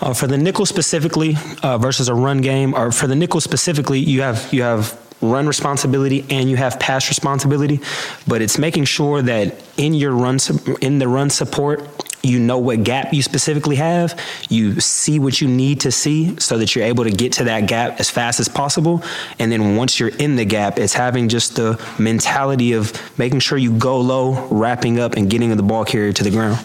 Uh, 0.03 0.15
for 0.15 0.27
the 0.27 0.39
nickel 0.39 0.65
specifically 0.65 1.37
uh, 1.63 1.77
versus 1.77 2.09
a 2.09 2.15
run 2.15 2.41
game, 2.41 2.75
or 2.75 2.91
for 2.91 3.07
the 3.07 3.17
nickel 3.17 3.41
specifically, 3.41 3.99
you 3.99 4.23
have 4.23 4.53
you 4.53 4.63
have 4.63 4.99
run 5.21 5.47
responsibility 5.47 6.25
and 6.31 6.49
you 6.49 6.57
have 6.57 6.81
pass 6.81 7.09
responsibility, 7.09 7.81
but 8.27 8.41
it's 8.41 8.59
making 8.59 8.85
sure 8.85 9.21
that 9.21 9.63
in 9.77 9.93
your 9.93 10.13
run 10.13 10.39
in 10.81 10.99
the 10.99 11.07
run 11.07 11.29
support, 11.29 11.83
you 12.23 12.39
know 12.39 12.59
what 12.59 12.85
gap 12.85 13.13
you 13.13 13.23
specifically 13.23 13.77
have, 13.77 14.19
you 14.49 14.81
see 14.81 15.19
what 15.19 15.41
you 15.41 15.49
need 15.49 15.81
to 15.81 15.91
see 15.91 16.39
so 16.39 16.59
that 16.59 16.75
you're 16.75 16.85
able 16.85 17.05
to 17.05 17.11
get 17.11 17.33
to 17.35 17.45
that 17.45 17.67
gap 17.67 17.99
as 18.01 18.11
fast 18.11 18.41
as 18.41 18.49
possible, 18.49 19.03
and 19.39 19.51
then 19.51 19.77
once 19.77 19.99
you're 19.99 20.11
in 20.11 20.37
the 20.37 20.45
gap, 20.45 20.79
it's 20.79 20.93
having 20.93 21.29
just 21.29 21.57
the 21.57 21.81
mentality 21.99 22.73
of 22.73 22.93
making 23.19 23.41
sure 23.41 23.57
you 23.59 23.73
go 23.79 24.01
low, 24.01 24.47
wrapping 24.49 24.99
up, 25.01 25.15
and 25.15 25.31
getting 25.31 25.55
the 25.57 25.63
ball 25.63 25.85
carrier 25.85 26.13
to 26.13 26.25
the 26.25 26.31
ground. 26.31 26.65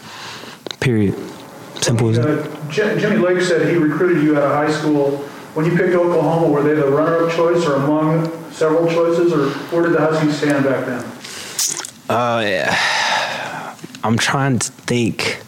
Period. 0.79 1.15
Simple 1.81 2.09
as 2.09 2.17
that. 2.17 2.27
Uh, 2.27 2.99
Jimmy 2.99 3.17
Lake 3.17 3.41
said 3.41 3.67
he 3.69 3.75
recruited 3.75 4.23
you 4.23 4.37
out 4.37 4.43
of 4.43 4.51
high 4.51 4.71
school. 4.71 5.17
When 5.53 5.65
you 5.65 5.77
picked 5.77 5.93
Oklahoma, 5.93 6.47
were 6.49 6.63
they 6.63 6.73
the 6.73 6.87
runner-up 6.87 7.31
choice 7.33 7.65
or 7.65 7.75
among 7.75 8.29
several 8.51 8.87
choices, 8.87 9.31
or 9.31 9.49
where 9.71 9.83
did 9.83 9.93
the 9.93 9.99
Huskies 9.99 10.37
stand 10.37 10.65
back 10.65 10.85
then? 10.85 11.03
Uh 12.09 12.75
I'm 14.03 14.17
trying 14.19 14.59
to 14.59 14.71
think. 14.71 15.41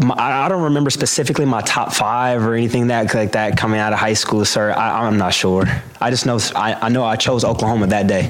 My, 0.00 0.14
I 0.14 0.46
I 0.46 0.48
don't 0.48 0.62
remember 0.62 0.90
specifically 0.90 1.46
my 1.46 1.62
top 1.62 1.92
five 1.92 2.44
or 2.44 2.54
anything 2.54 2.88
that 2.88 3.14
like 3.14 3.32
that 3.32 3.56
coming 3.56 3.80
out 3.80 3.92
of 3.92 3.98
high 3.98 4.12
school, 4.12 4.44
sir. 4.44 4.72
I, 4.72 5.06
I'm 5.06 5.16
not 5.16 5.32
sure. 5.32 5.64
I 6.00 6.10
just 6.10 6.26
know 6.26 6.38
I, 6.54 6.74
I 6.74 6.88
know 6.88 7.04
I 7.04 7.16
chose 7.16 7.44
Oklahoma 7.44 7.86
that 7.88 8.06
day. 8.06 8.28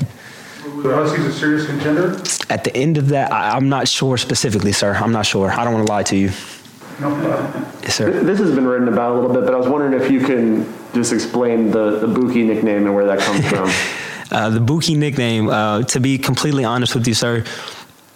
Were 0.64 0.82
the 0.82 0.94
Huskies 0.94 1.26
a 1.26 1.32
serious 1.32 1.66
contender? 1.66 2.20
At 2.50 2.64
the 2.64 2.76
end 2.76 2.98
of 2.98 3.08
that, 3.08 3.32
I, 3.32 3.56
I'm 3.56 3.68
not 3.68 3.88
sure 3.88 4.16
specifically, 4.16 4.72
sir. 4.72 4.94
I'm 4.94 5.12
not 5.12 5.26
sure. 5.26 5.50
I 5.50 5.64
don't 5.64 5.74
want 5.74 5.86
to 5.86 5.92
lie 5.92 6.02
to 6.04 6.16
you. 6.16 6.30
No, 7.00 7.10
Yes, 7.82 7.94
sir. 7.94 8.10
This 8.22 8.38
has 8.38 8.54
been 8.54 8.66
written 8.66 8.88
about 8.88 9.12
a 9.12 9.14
little 9.14 9.32
bit, 9.32 9.44
but 9.44 9.54
I 9.54 9.58
was 9.58 9.68
wondering 9.68 10.00
if 10.00 10.10
you 10.10 10.20
can 10.20 10.72
just 10.94 11.12
explain 11.12 11.70
the, 11.70 12.00
the 12.00 12.06
Buki 12.06 12.44
nickname 12.44 12.86
and 12.86 12.94
where 12.94 13.06
that 13.06 13.18
comes 13.18 13.46
from. 13.48 13.70
Uh, 14.28 14.50
the 14.50 14.58
Buki 14.58 14.96
nickname, 14.96 15.48
uh, 15.48 15.84
to 15.84 16.00
be 16.00 16.18
completely 16.18 16.64
honest 16.64 16.96
with 16.96 17.06
you, 17.06 17.14
sir, 17.14 17.44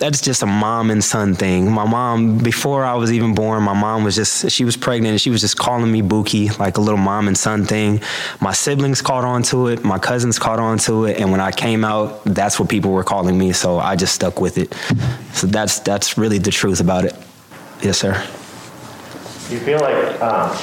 that's 0.00 0.20
just 0.22 0.42
a 0.42 0.46
mom 0.46 0.90
and 0.90 1.04
son 1.04 1.34
thing. 1.34 1.70
My 1.70 1.84
mom, 1.86 2.38
before 2.38 2.84
I 2.84 2.94
was 2.94 3.12
even 3.12 3.34
born, 3.34 3.62
my 3.62 3.74
mom 3.74 4.02
was 4.02 4.16
just, 4.16 4.50
she 4.50 4.64
was 4.64 4.76
pregnant 4.76 5.12
and 5.12 5.20
she 5.20 5.28
was 5.28 5.42
just 5.42 5.58
calling 5.58 5.92
me 5.92 6.00
Buki, 6.00 6.58
like 6.58 6.78
a 6.78 6.80
little 6.80 6.98
mom 6.98 7.28
and 7.28 7.36
son 7.36 7.66
thing. 7.66 8.00
My 8.40 8.52
siblings 8.52 9.02
caught 9.02 9.24
on 9.24 9.42
to 9.44 9.68
it, 9.68 9.84
my 9.84 9.98
cousins 9.98 10.38
caught 10.38 10.58
on 10.58 10.78
to 10.78 11.04
it, 11.04 11.20
and 11.20 11.30
when 11.30 11.40
I 11.40 11.52
came 11.52 11.84
out, 11.84 12.24
that's 12.24 12.58
what 12.58 12.70
people 12.70 12.92
were 12.92 13.04
calling 13.04 13.38
me, 13.38 13.52
so 13.52 13.78
I 13.78 13.94
just 13.94 14.14
stuck 14.14 14.40
with 14.40 14.56
it. 14.56 14.74
So 15.34 15.46
that's, 15.46 15.80
that's 15.80 16.16
really 16.16 16.38
the 16.38 16.50
truth 16.50 16.80
about 16.80 17.04
it. 17.04 17.14
Yes, 17.82 17.98
sir. 17.98 18.14
Do 19.48 19.54
you 19.54 19.60
feel 19.60 19.80
like 19.80 20.20
um, 20.22 20.56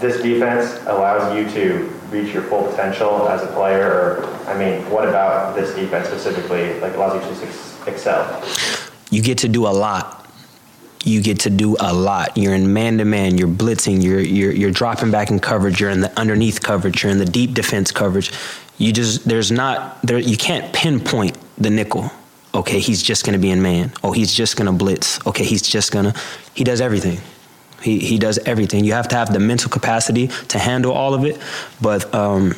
this 0.00 0.22
defense 0.22 0.82
allows 0.86 1.34
you 1.34 1.48
to 1.54 1.84
reach 2.10 2.34
your 2.34 2.42
full 2.42 2.68
potential 2.70 3.26
as 3.28 3.42
a 3.42 3.46
player? 3.48 3.88
Or, 3.88 4.26
I 4.46 4.58
mean, 4.58 4.88
what 4.90 5.08
about 5.08 5.56
this 5.56 5.74
defense 5.74 6.08
specifically, 6.08 6.78
like, 6.80 6.94
allows 6.94 7.14
you 7.14 7.34
to 7.34 7.46
ex- 7.46 7.73
excel? 7.86 8.42
you 9.10 9.22
get 9.22 9.38
to 9.38 9.48
do 9.48 9.66
a 9.66 9.70
lot. 9.70 10.20
You 11.04 11.22
get 11.22 11.40
to 11.40 11.50
do 11.50 11.76
a 11.78 11.92
lot. 11.92 12.36
You're 12.36 12.54
in 12.54 12.72
man 12.72 12.98
to 12.98 13.04
man. 13.04 13.38
You're 13.38 13.48
blitzing. 13.48 14.02
You're 14.02 14.20
you're 14.20 14.52
you're 14.52 14.70
dropping 14.70 15.10
back 15.10 15.30
in 15.30 15.38
coverage. 15.38 15.80
You're 15.80 15.90
in 15.90 16.00
the 16.00 16.18
underneath 16.18 16.62
coverage. 16.62 17.02
You're 17.02 17.12
in 17.12 17.18
the 17.18 17.26
deep 17.26 17.54
defense 17.54 17.92
coverage. 17.92 18.32
You 18.78 18.92
just 18.92 19.28
there's 19.28 19.52
not 19.52 20.00
there. 20.02 20.18
You 20.18 20.36
can't 20.36 20.72
pinpoint 20.74 21.38
the 21.58 21.70
nickel. 21.70 22.10
Okay, 22.54 22.78
he's 22.80 23.02
just 23.02 23.24
to 23.24 23.38
be 23.38 23.50
in 23.50 23.60
man. 23.60 23.92
Oh, 24.02 24.12
he's 24.12 24.32
just 24.32 24.56
to 24.56 24.72
blitz. 24.72 25.24
Okay, 25.26 25.44
he's 25.44 25.62
just 25.62 25.92
to. 25.92 26.14
He 26.54 26.64
does 26.64 26.80
everything. 26.80 27.18
He 27.82 27.98
he 27.98 28.18
does 28.18 28.38
everything. 28.38 28.84
You 28.84 28.94
have 28.94 29.08
to 29.08 29.16
have 29.16 29.32
the 29.32 29.40
mental 29.40 29.70
capacity 29.70 30.28
to 30.48 30.58
handle 30.58 30.92
all 30.92 31.12
of 31.12 31.24
it. 31.24 31.38
But 31.82 32.12
um, 32.14 32.54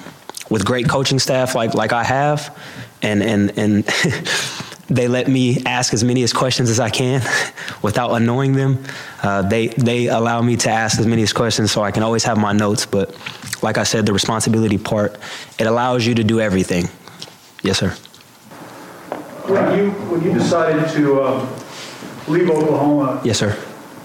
with 0.49 0.65
great 0.65 0.89
coaching 0.89 1.19
staff 1.19 1.55
like 1.55 1.75
like 1.75 1.93
I 1.93 2.05
have, 2.05 2.57
and 3.03 3.23
and 3.23 3.59
and 3.59 3.85
they 4.88 5.09
let 5.09 5.27
me 5.29 5.62
ask 5.64 5.92
as 5.92 6.05
many 6.05 6.22
as 6.22 6.33
questions 6.33 6.70
as 6.70 6.79
I 6.79 6.90
can 6.90 7.20
without 7.83 8.12
annoying 8.12 8.53
them. 8.53 8.85
Uh, 9.22 9.42
they 9.42 9.68
they 9.68 10.07
allow 10.07 10.40
me 10.42 10.57
to 10.57 10.70
ask 10.70 10.99
as 11.01 11.07
many 11.07 11.22
as 11.22 11.33
questions 11.33 11.72
so 11.72 11.83
I 11.83 11.90
can 11.90 12.03
always 12.03 12.25
have 12.25 12.38
my 12.38 12.53
notes. 12.53 12.87
But 12.87 13.14
like 13.62 13.79
I 13.79 13.85
said, 13.85 14.07
the 14.07 14.12
responsibility 14.12 14.79
part 14.79 15.18
it 15.59 15.66
allows 15.66 16.07
you 16.07 16.14
to 16.14 16.25
do 16.25 16.40
everything. 16.40 16.88
Yes, 17.62 17.79
sir. 17.79 17.90
When 19.49 19.79
you, 19.79 19.90
when 20.11 20.22
you 20.25 20.33
decided 20.33 20.88
to 20.94 21.22
um, 21.22 21.49
leave 22.27 22.51
Oklahoma, 22.51 23.20
Yes, 23.25 23.38
sir. 23.38 23.57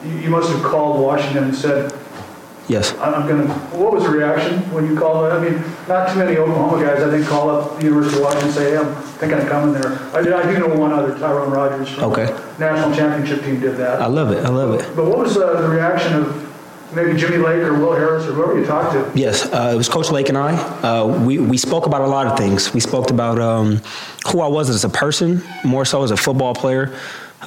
you 0.06 0.12
you 0.20 0.30
must 0.30 0.50
have 0.52 0.62
called 0.64 1.00
Washington 1.02 1.46
and 1.46 1.56
said, 1.56 1.92
Yes. 2.68 2.94
I'm 3.00 3.14
I'm 3.16 3.28
gonna, 3.28 3.48
what 3.76 3.92
was 3.92 4.04
the 4.04 4.10
reaction 4.12 4.60
when 4.74 4.86
you 4.86 4.98
called? 4.98 5.32
I 5.32 5.40
mean, 5.44 5.62
not 5.88 6.10
too 6.12 6.20
many 6.20 6.38
Oklahoma 6.38 6.84
guys, 6.86 7.02
I 7.04 7.10
think, 7.10 7.28
call 7.28 7.50
up 7.50 7.78
the 7.78 7.84
University 7.86 8.18
of 8.18 8.24
Washington 8.24 8.48
and 8.48 8.56
say, 8.56 8.72
hey, 8.72 8.78
I'm 8.78 8.96
thinking 9.20 9.40
of 9.40 9.48
coming 9.50 9.74
there. 9.74 9.92
I 10.14 10.20
I 10.20 10.52
do 10.54 10.60
know 10.60 10.76
one 10.76 10.94
other, 10.94 11.18
Tyrone 11.18 11.52
Rodgers 11.52 11.90
from 11.90 12.06
Okay. 12.12 12.26
the 12.28 12.56
national 12.60 12.96
championship 12.96 13.44
team 13.44 13.60
did 13.60 13.76
that. 13.78 14.02
I 14.02 14.06
love 14.06 14.32
it. 14.32 14.46
I 14.46 14.50
love 14.50 14.80
it. 14.80 14.96
But 14.96 15.06
what 15.06 15.18
was 15.18 15.38
uh, 15.38 15.60
the 15.62 15.68
reaction 15.68 16.14
of 16.14 16.94
maybe 16.96 17.18
Jimmy 17.20 17.38
Lake 17.38 17.62
or 17.64 17.74
Will 17.78 17.94
Harris 17.94 18.26
or 18.28 18.34
whoever 18.34 18.58
you 18.60 18.66
talked 18.66 18.94
to? 18.94 19.12
Yes, 19.20 19.46
uh, 19.52 19.72
it 19.74 19.78
was 19.78 19.90
Coach 19.90 20.10
Lake 20.12 20.30
and 20.30 20.38
I. 20.38 20.54
Uh, 20.82 21.08
we, 21.26 21.40
we 21.40 21.58
spoke 21.58 21.88
about 21.88 22.02
a 22.02 22.08
lot 22.08 22.28
of 22.28 22.38
things. 22.38 22.74
We 22.74 22.80
spoke 22.80 23.10
about 23.10 23.40
um, 23.40 23.82
who 24.32 24.40
I 24.42 24.48
was 24.48 24.70
as 24.70 24.84
a 24.86 24.90
person, 24.90 25.42
more 25.66 25.84
so 25.84 26.04
as 26.04 26.12
a 26.12 26.18
football 26.18 26.54
player. 26.54 26.96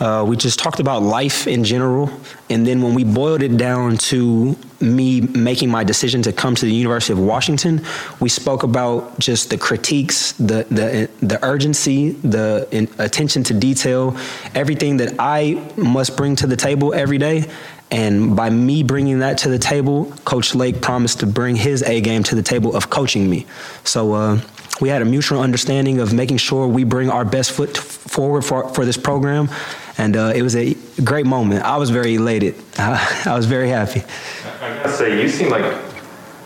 Uh, 0.01 0.25
we 0.27 0.37
just 0.37 0.59
talked 0.59 0.81
about 0.81 1.03
life 1.03 1.47
in 1.47 1.63
general. 1.63 2.11
And 2.51 2.67
then 2.67 2.83
when 2.83 2.95
we 2.95 3.05
boiled 3.05 3.43
it 3.43 3.57
down 3.57 3.97
to 3.99 4.57
me 4.81 5.21
making 5.21 5.71
my 5.71 5.85
decision 5.85 6.21
to 6.23 6.33
come 6.33 6.55
to 6.57 6.67
the 6.67 6.73
University 6.75 7.13
of 7.13 7.21
Washington, 7.21 7.85
we 8.21 8.29
spoke 8.29 8.65
about 8.65 9.19
just 9.19 9.51
the 9.51 9.59
critiques, 9.59 10.33
the, 10.33 10.67
the, 10.69 11.09
the 11.25 11.45
urgency, 11.45 12.11
the 12.11 12.67
in, 12.73 12.89
attention 12.99 13.45
to 13.45 13.55
detail, 13.55 14.17
everything 14.55 14.97
that 14.97 15.15
I 15.19 15.63
must 15.77 16.17
bring 16.17 16.37
to 16.37 16.47
the 16.47 16.57
table 16.57 16.93
every 16.93 17.19
day. 17.19 17.49
And 17.91 18.35
by 18.35 18.51
me 18.51 18.83
bringing 18.83 19.21
that 19.21 19.39
to 19.39 19.49
the 19.49 19.59
table, 19.59 20.07
Coach 20.25 20.55
Lake 20.55 20.83
promised 20.83 21.21
to 21.21 21.27
bring 21.27 21.55
his 21.55 21.83
A 21.83 22.01
game 22.01 22.25
to 22.25 22.35
the 22.35 22.43
table 22.43 22.75
of 22.75 22.91
coaching 22.91 23.31
me. 23.31 23.47
So 23.85 24.15
uh, 24.15 24.41
we 24.81 24.89
had 24.89 25.03
a 25.03 25.05
mutual 25.05 25.41
understanding 25.41 26.01
of 26.01 26.13
making 26.13 26.39
sure 26.39 26.67
we 26.67 26.85
bring 26.85 27.09
our 27.11 27.25
best 27.25 27.53
foot 27.53 27.77
forward 27.77 28.43
for, 28.43 28.69
for 28.75 28.85
this 28.85 28.97
program. 28.97 29.49
And 29.99 30.17
uh, 30.17 30.33
it 30.35 30.43
was 30.43 30.57
a 30.57 30.75
great 31.05 31.27
moment. 31.27 31.63
I 31.63 31.77
was 31.77 31.91
very 31.91 32.15
elated. 32.17 32.57
I, 32.79 33.23
I 33.27 33.35
was 33.37 33.47
very 33.47 33.69
happy. 33.69 34.03
I 34.61 34.69
gotta 34.77 34.89
say, 34.89 35.23
you 35.23 35.29
seem 35.29 35.51
like 35.51 35.65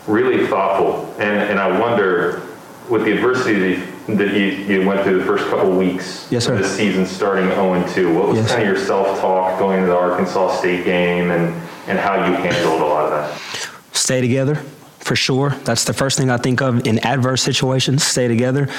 really 0.07 0.45
thoughtful, 0.47 1.11
and, 1.19 1.37
and 1.49 1.59
I 1.59 1.79
wonder, 1.79 2.41
with 2.89 3.05
the 3.05 3.11
adversity 3.13 3.75
that 4.07 4.33
you, 4.33 4.45
you 4.79 4.87
went 4.87 5.01
through 5.03 5.19
the 5.19 5.25
first 5.25 5.45
couple 5.49 5.71
weeks 5.77 6.27
Yes, 6.31 6.45
sir. 6.45 6.53
of 6.53 6.59
this 6.59 6.75
season, 6.75 7.05
starting 7.05 7.45
0 7.49 7.87
2, 7.93 8.13
what 8.15 8.27
was 8.29 8.37
Yes. 8.37 8.49
kind 8.49 8.61
of 8.63 8.67
your 8.67 8.77
self 8.85 9.19
talk 9.19 9.59
going 9.59 9.79
into 9.79 9.91
the 9.91 9.97
Arkansas 9.97 10.57
State 10.57 10.83
game, 10.85 11.29
and 11.31 11.53
and 11.87 11.97
how 11.97 12.15
you 12.27 12.33
handled 12.35 12.81
a 12.81 12.85
lot 12.85 13.05
of 13.05 13.11
that. 13.11 13.95
Stay 13.95 14.21
together, 14.21 14.61
for 15.09 15.15
sure. 15.15 15.49
That's 15.65 15.85
the 15.85 15.93
first 15.93 16.19
thing 16.19 16.29
I 16.29 16.37
think 16.37 16.61
of 16.61 16.85
in 16.85 16.99
adverse 16.99 17.41
situations. 17.41 18.03
Stay 18.03 18.27
together, 18.27 18.69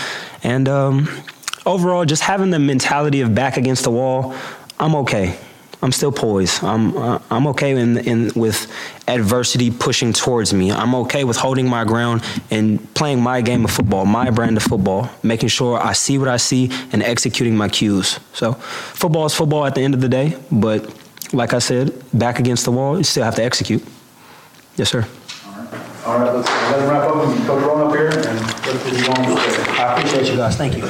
and 0.45 0.69
um, 0.69 1.09
overall, 1.67 2.05
just 2.05 2.23
having 2.23 2.51
the 2.51 2.61
mentality 2.61 3.21
of 3.23 3.35
back 3.35 3.57
against 3.57 3.83
the 3.83 3.91
wall. 3.91 4.33
I'm 4.79 4.95
okay. 5.03 5.37
I'm 5.83 5.91
still 5.91 6.13
poised. 6.13 6.63
I'm 6.63 6.97
uh, 6.97 7.19
I'm 7.33 7.49
okay 7.49 7.73
in, 7.73 7.99
in 7.99 8.31
with 8.37 8.71
adversity 9.09 9.73
pushing 9.73 10.13
towards 10.13 10.55
me. 10.55 10.71
I'm 10.71 10.95
okay 11.03 11.25
with 11.25 11.37
holding 11.37 11.69
my 11.69 11.83
ground 11.83 12.23
and 12.53 12.79
playing 12.95 13.21
my 13.21 13.41
game 13.41 13.65
of 13.65 13.73
football, 13.73 14.05
my 14.05 14.31
brand 14.31 14.57
of 14.57 14.63
football, 14.63 15.11
making 15.25 15.49
sure 15.49 15.81
I 15.81 15.95
see 15.95 16.17
what 16.17 16.29
I 16.29 16.37
see 16.37 16.71
and 16.93 17.03
executing 17.03 17.57
my 17.57 17.69
cues. 17.69 18.21
So, 18.35 18.53
football 18.53 19.27
is 19.27 19.35
football 19.35 19.67
at 19.67 19.75
the 19.75 19.81
end 19.81 19.95
of 19.95 20.01
the 20.01 20.09
day, 20.09 20.39
but 20.53 20.79
like 21.33 21.55
I 21.55 21.59
said, 21.59 21.91
back 22.15 22.39
against 22.39 22.67
the 22.67 22.71
wall, 22.71 22.99
you 22.99 23.03
still 23.03 23.25
have 23.25 23.35
to 23.35 23.43
execute. 23.43 23.83
Yes, 24.77 24.91
sir. 24.91 25.05
All 26.11 26.19
right, 26.19 26.35
let's 26.35 26.49
let 26.49 26.81
him 26.81 26.91
wrap 26.91 27.09
up 27.09 27.25
and 27.25 27.47
Coach 27.47 27.63
Rowan 27.63 27.87
up 27.87 27.95
here 27.95 28.09
and 28.09 28.41
let's 28.41 28.85
get 28.85 29.15
going. 29.15 29.39
I 29.79 29.95
appreciate 29.95 30.29
you 30.29 30.37
guys. 30.37 30.57
Thank 30.57 30.77
you. 30.77 30.83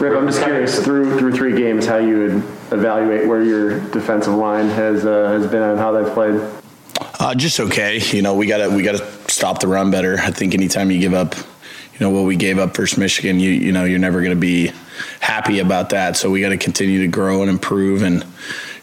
Rip, 0.00 0.18
I'm 0.18 0.26
just 0.26 0.42
curious, 0.42 0.82
through, 0.82 1.18
through 1.18 1.32
three 1.34 1.54
games, 1.54 1.84
how 1.84 1.98
you 1.98 2.16
would 2.16 2.32
evaluate 2.72 3.28
where 3.28 3.42
your 3.42 3.80
defensive 3.90 4.32
line 4.32 4.70
has, 4.70 5.04
uh, 5.04 5.28
has 5.28 5.46
been 5.50 5.62
and 5.62 5.78
how 5.78 5.92
they've 5.92 6.14
played? 6.14 6.40
Uh, 7.20 7.34
just 7.34 7.60
okay. 7.60 7.98
You 7.98 8.22
know, 8.22 8.34
we 8.34 8.46
gotta 8.46 8.70
we 8.70 8.82
gotta 8.82 9.06
stop 9.30 9.60
the 9.60 9.68
run 9.68 9.90
better. 9.90 10.18
I 10.18 10.30
think 10.30 10.54
anytime 10.54 10.90
you 10.90 10.98
give 10.98 11.12
up, 11.12 11.34
you 11.36 12.00
know, 12.00 12.08
what 12.08 12.22
we 12.22 12.36
gave 12.36 12.58
up 12.58 12.74
versus 12.74 12.96
Michigan, 12.96 13.38
you 13.38 13.50
you 13.50 13.70
know, 13.70 13.84
you're 13.84 13.98
never 13.98 14.22
gonna 14.22 14.34
be 14.34 14.72
happy 15.20 15.58
about 15.58 15.90
that. 15.90 16.16
So 16.16 16.30
we 16.30 16.40
got 16.40 16.50
to 16.50 16.56
continue 16.56 17.00
to 17.00 17.08
grow 17.08 17.42
and 17.42 17.50
improve 17.50 18.02
and 18.02 18.24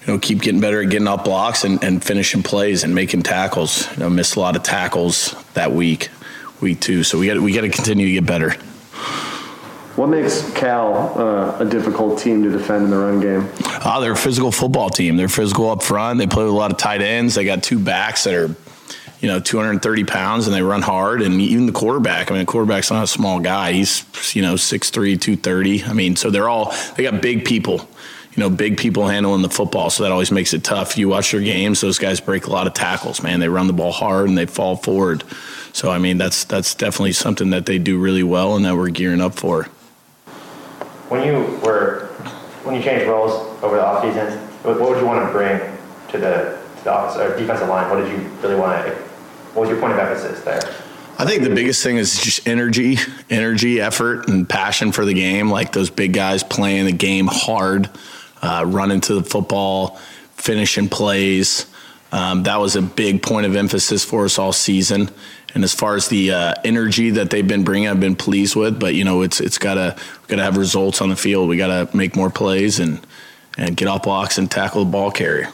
you 0.05 0.13
know 0.13 0.19
keep 0.19 0.41
getting 0.41 0.59
better 0.59 0.81
at 0.81 0.89
getting 0.89 1.07
off 1.07 1.23
blocks 1.23 1.63
and, 1.63 1.83
and 1.83 2.03
finishing 2.03 2.43
plays 2.43 2.83
and 2.83 2.93
making 2.93 3.23
tackles. 3.23 3.89
You 3.91 4.03
know, 4.03 4.09
missed 4.09 4.35
a 4.35 4.39
lot 4.39 4.55
of 4.55 4.63
tackles 4.63 5.35
that 5.53 5.71
week, 5.71 6.09
week 6.61 6.79
two. 6.79 7.03
So 7.03 7.17
we 7.19 7.27
got 7.27 7.39
we 7.39 7.53
got 7.53 7.61
to 7.61 7.69
continue 7.69 8.07
to 8.07 8.13
get 8.13 8.25
better. 8.25 8.55
What 9.95 10.09
makes 10.09 10.51
Cal 10.53 11.13
uh, 11.19 11.59
a 11.59 11.65
difficult 11.65 12.17
team 12.17 12.41
to 12.43 12.49
defend 12.49 12.85
in 12.85 12.89
the 12.89 12.97
run 12.97 13.19
game? 13.19 13.47
Oh, 13.85 14.01
they're 14.01 14.13
a 14.13 14.17
physical 14.17 14.51
football 14.51 14.89
team. 14.89 15.17
They're 15.17 15.29
physical 15.29 15.69
up 15.69 15.83
front. 15.83 16.17
They 16.17 16.25
play 16.25 16.43
with 16.43 16.51
a 16.51 16.55
lot 16.55 16.71
of 16.71 16.79
tight 16.79 17.03
ends. 17.03 17.35
They 17.35 17.45
got 17.45 17.61
two 17.61 17.77
backs 17.77 18.23
that 18.23 18.33
are, 18.33 18.47
you 19.19 19.27
know, 19.27 19.39
230 19.39 20.03
pounds 20.05 20.47
and 20.47 20.55
they 20.55 20.63
run 20.63 20.81
hard. 20.81 21.21
And 21.21 21.39
even 21.39 21.67
the 21.67 21.73
quarterback, 21.73 22.31
I 22.31 22.33
mean, 22.33 22.43
the 22.43 22.51
quarterback's 22.51 22.89
not 22.89 23.03
a 23.03 23.07
small 23.07 23.39
guy. 23.39 23.73
He's, 23.73 24.03
you 24.35 24.41
know, 24.41 24.55
6'3, 24.55 24.91
230. 25.21 25.83
I 25.83 25.93
mean, 25.93 26.15
so 26.15 26.31
they're 26.31 26.49
all, 26.49 26.73
they 26.95 27.03
got 27.03 27.21
big 27.21 27.45
people, 27.45 27.87
you 28.35 28.41
know, 28.41 28.49
big 28.49 28.77
people 28.77 29.07
handling 29.07 29.43
the 29.43 29.49
football. 29.49 29.89
So 29.89 30.03
that 30.03 30.11
always 30.11 30.31
makes 30.31 30.53
it 30.53 30.63
tough. 30.63 30.97
You 30.97 31.09
watch 31.09 31.31
their 31.31 31.41
games, 31.41 31.81
those 31.81 31.99
guys 31.99 32.19
break 32.19 32.47
a 32.47 32.49
lot 32.49 32.65
of 32.65 32.73
tackles, 32.73 33.21
man. 33.21 33.39
They 33.39 33.49
run 33.49 33.67
the 33.67 33.73
ball 33.73 33.91
hard 33.91 34.27
and 34.27 34.37
they 34.37 34.47
fall 34.47 34.75
forward. 34.75 35.23
So, 35.71 35.91
I 35.91 35.99
mean, 35.99 36.17
that's, 36.17 36.43
that's 36.43 36.75
definitely 36.75 37.13
something 37.13 37.51
that 37.51 37.65
they 37.65 37.77
do 37.77 37.97
really 37.97 38.23
well 38.23 38.55
and 38.55 38.65
that 38.65 38.75
we're 38.75 38.89
gearing 38.89 39.21
up 39.21 39.35
for. 39.35 39.63
When 41.09 41.27
you 41.27 41.59
were, 41.63 42.07
when 42.63 42.75
you 42.75 42.81
changed 42.81 43.05
roles 43.05 43.33
over 43.63 43.75
the 43.75 43.83
offseason, 43.83 44.35
what 44.63 44.79
what 44.79 44.89
would 44.89 44.99
you 44.99 45.05
want 45.05 45.25
to 45.25 45.31
bring 45.31 45.59
to 46.09 46.17
the, 46.17 46.59
to 46.77 46.83
the 46.83 46.91
office, 46.91 47.19
or 47.19 47.37
defensive 47.37 47.67
line? 47.67 47.89
What 47.89 48.03
did 48.03 48.11
you 48.11 48.27
really 48.41 48.55
want 48.55 48.85
to, 48.85 48.93
what 49.53 49.61
was 49.61 49.69
your 49.69 49.79
point 49.79 49.93
of 49.93 49.99
emphasis 49.99 50.41
there? 50.43 50.61
I 51.19 51.25
think 51.25 51.43
the 51.43 51.53
biggest 51.53 51.83
thing 51.83 51.97
is 51.97 52.19
just 52.19 52.47
energy, 52.47 52.97
energy, 53.29 53.79
effort, 53.79 54.27
and 54.27 54.49
passion 54.49 54.91
for 54.91 55.05
the 55.05 55.13
game. 55.13 55.51
Like 55.51 55.71
those 55.71 55.91
big 55.91 56.13
guys 56.13 56.43
playing 56.43 56.85
the 56.85 56.91
game 56.91 57.27
hard, 57.31 57.89
uh, 58.43 58.65
running 58.67 59.01
to 59.01 59.15
the 59.15 59.23
football, 59.23 59.97
finishing 60.35 60.89
plays. 60.89 61.65
Um, 62.11 62.43
that 62.43 62.59
was 62.59 62.75
a 62.75 62.81
big 62.81 63.23
point 63.23 63.47
of 63.47 63.55
emphasis 63.55 64.05
for 64.05 64.25
us 64.25 64.37
all 64.37 64.53
season. 64.53 65.09
And 65.55 65.63
as 65.63 65.73
far 65.73 65.95
as 65.95 66.09
the 66.09 66.31
uh, 66.31 66.53
energy 66.63 67.11
that 67.11 67.29
they've 67.29 67.47
been 67.47 67.63
bringing, 67.63 67.87
I've 67.87 67.99
been 67.99 68.15
pleased 68.15 68.55
with. 68.55 68.79
But 68.79 68.95
you 68.95 69.03
know, 69.03 69.21
it's 69.21 69.39
it's 69.39 69.57
gotta 69.57 69.95
gotta 70.27 70.43
have 70.43 70.57
results 70.57 71.01
on 71.01 71.09
the 71.09 71.15
field. 71.15 71.47
We 71.47 71.57
gotta 71.57 71.95
make 71.95 72.15
more 72.15 72.29
plays 72.29 72.79
and 72.79 73.05
and 73.57 73.77
get 73.77 73.87
off 73.87 74.03
blocks 74.03 74.37
and 74.37 74.51
tackle 74.51 74.83
the 74.83 74.91
ball 74.91 75.11
carrier. 75.11 75.49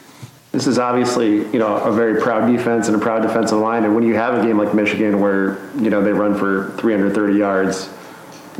This 0.52 0.66
is 0.66 0.78
obviously, 0.80 1.36
you 1.52 1.60
know, 1.60 1.76
a 1.76 1.92
very 1.92 2.20
proud 2.20 2.50
defense 2.50 2.88
and 2.88 2.96
a 2.96 2.98
proud 2.98 3.22
defensive 3.22 3.58
line. 3.58 3.84
And 3.84 3.94
when 3.94 4.04
you 4.04 4.14
have 4.14 4.34
a 4.34 4.44
game 4.44 4.58
like 4.58 4.74
Michigan 4.74 5.20
where, 5.20 5.60
you 5.76 5.90
know, 5.90 6.02
they 6.02 6.12
run 6.12 6.36
for 6.36 6.74
330 6.78 7.38
yards, 7.38 7.88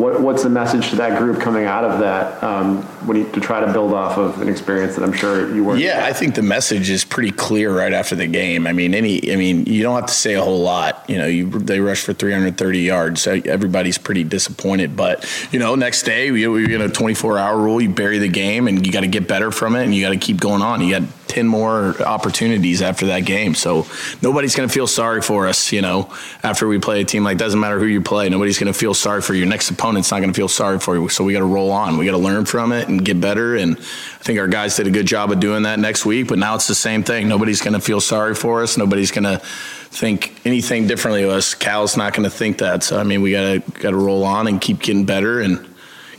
what, 0.00 0.20
what's 0.20 0.42
the 0.42 0.48
message 0.48 0.90
to 0.90 0.96
that 0.96 1.18
group 1.18 1.40
coming 1.40 1.66
out 1.66 1.84
of 1.84 2.00
that 2.00 2.42
um, 2.42 2.88
you, 3.06 3.30
to 3.32 3.40
try 3.40 3.60
to 3.60 3.72
build 3.72 3.92
off 3.92 4.16
of 4.16 4.40
an 4.40 4.48
experience 4.48 4.94
that 4.96 5.04
I'm 5.04 5.12
sure 5.12 5.54
you 5.54 5.62
weren't? 5.62 5.80
Yeah, 5.80 6.06
I 6.06 6.12
think 6.12 6.34
the 6.34 6.42
message 6.42 6.88
is 6.88 7.04
pretty 7.04 7.30
clear 7.30 7.76
right 7.76 7.92
after 7.92 8.16
the 8.16 8.26
game. 8.26 8.66
I 8.66 8.72
mean, 8.72 8.94
any, 8.94 9.32
I 9.32 9.36
mean, 9.36 9.66
you 9.66 9.82
don't 9.82 9.94
have 9.94 10.06
to 10.06 10.14
say 10.14 10.34
a 10.34 10.42
whole 10.42 10.62
lot. 10.62 11.04
You 11.08 11.18
know, 11.18 11.26
you, 11.26 11.50
they 11.50 11.80
rushed 11.80 12.06
for 12.06 12.14
330 12.14 12.78
yards, 12.78 13.20
so 13.20 13.40
everybody's 13.44 13.98
pretty 13.98 14.24
disappointed. 14.24 14.96
But 14.96 15.28
you 15.52 15.58
know, 15.58 15.74
next 15.74 16.04
day 16.04 16.30
we, 16.30 16.46
we 16.48 16.66
get 16.66 16.80
a 16.80 16.88
24 16.88 17.38
hour 17.38 17.58
rule. 17.58 17.80
You 17.80 17.90
bury 17.90 18.18
the 18.18 18.28
game, 18.28 18.68
and 18.68 18.84
you 18.86 18.92
got 18.92 19.00
to 19.00 19.08
get 19.08 19.28
better 19.28 19.50
from 19.50 19.76
it, 19.76 19.84
and 19.84 19.94
you 19.94 20.02
got 20.02 20.10
to 20.10 20.18
keep 20.18 20.40
going 20.40 20.62
on. 20.62 20.80
You 20.80 21.00
got 21.00 21.08
10 21.30 21.46
more 21.46 22.00
opportunities 22.02 22.82
after 22.82 23.06
that 23.06 23.20
game. 23.20 23.54
So 23.54 23.86
nobody's 24.20 24.56
going 24.56 24.68
to 24.68 24.72
feel 24.72 24.88
sorry 24.88 25.22
for 25.22 25.46
us, 25.46 25.70
you 25.72 25.80
know, 25.80 26.12
after 26.42 26.66
we 26.66 26.80
play 26.80 27.00
a 27.00 27.04
team 27.04 27.22
like 27.22 27.38
doesn't 27.38 27.60
matter 27.60 27.78
who 27.78 27.86
you 27.86 28.00
play, 28.00 28.28
nobody's 28.28 28.58
going 28.58 28.72
to 28.72 28.78
feel 28.78 28.94
sorry 28.94 29.22
for 29.22 29.32
you. 29.32 29.40
Your 29.40 29.48
next 29.48 29.70
opponent's 29.70 30.10
not 30.10 30.18
going 30.18 30.32
to 30.32 30.36
feel 30.36 30.48
sorry 30.48 30.80
for 30.80 30.96
you. 30.96 31.08
So 31.08 31.22
we 31.22 31.32
got 31.32 31.38
to 31.38 31.44
roll 31.44 31.70
on. 31.70 31.96
We 31.98 32.04
got 32.04 32.12
to 32.12 32.18
learn 32.18 32.44
from 32.44 32.72
it 32.72 32.88
and 32.88 33.04
get 33.04 33.20
better 33.20 33.54
and 33.54 33.76
I 33.78 34.22
think 34.22 34.38
our 34.38 34.48
guys 34.48 34.76
did 34.76 34.86
a 34.86 34.90
good 34.90 35.06
job 35.06 35.30
of 35.30 35.40
doing 35.40 35.62
that 35.62 35.78
next 35.78 36.04
week, 36.04 36.28
but 36.28 36.38
now 36.38 36.56
it's 36.56 36.66
the 36.66 36.74
same 36.74 37.04
thing. 37.04 37.28
Nobody's 37.28 37.62
going 37.62 37.74
to 37.74 37.80
feel 37.80 38.00
sorry 38.00 38.34
for 38.34 38.62
us. 38.62 38.76
Nobody's 38.76 39.12
going 39.12 39.24
to 39.24 39.38
think 39.38 40.40
anything 40.44 40.86
differently 40.86 41.22
of 41.22 41.30
us. 41.30 41.54
Cal's 41.54 41.96
not 41.96 42.12
going 42.12 42.24
to 42.24 42.30
think 42.30 42.58
that. 42.58 42.82
So 42.82 42.98
I 42.98 43.04
mean, 43.04 43.22
we 43.22 43.32
got 43.32 43.52
to 43.52 43.60
got 43.80 43.90
to 43.90 43.96
roll 43.96 44.24
on 44.24 44.46
and 44.46 44.60
keep 44.60 44.80
getting 44.80 45.06
better 45.06 45.40
and 45.40 45.66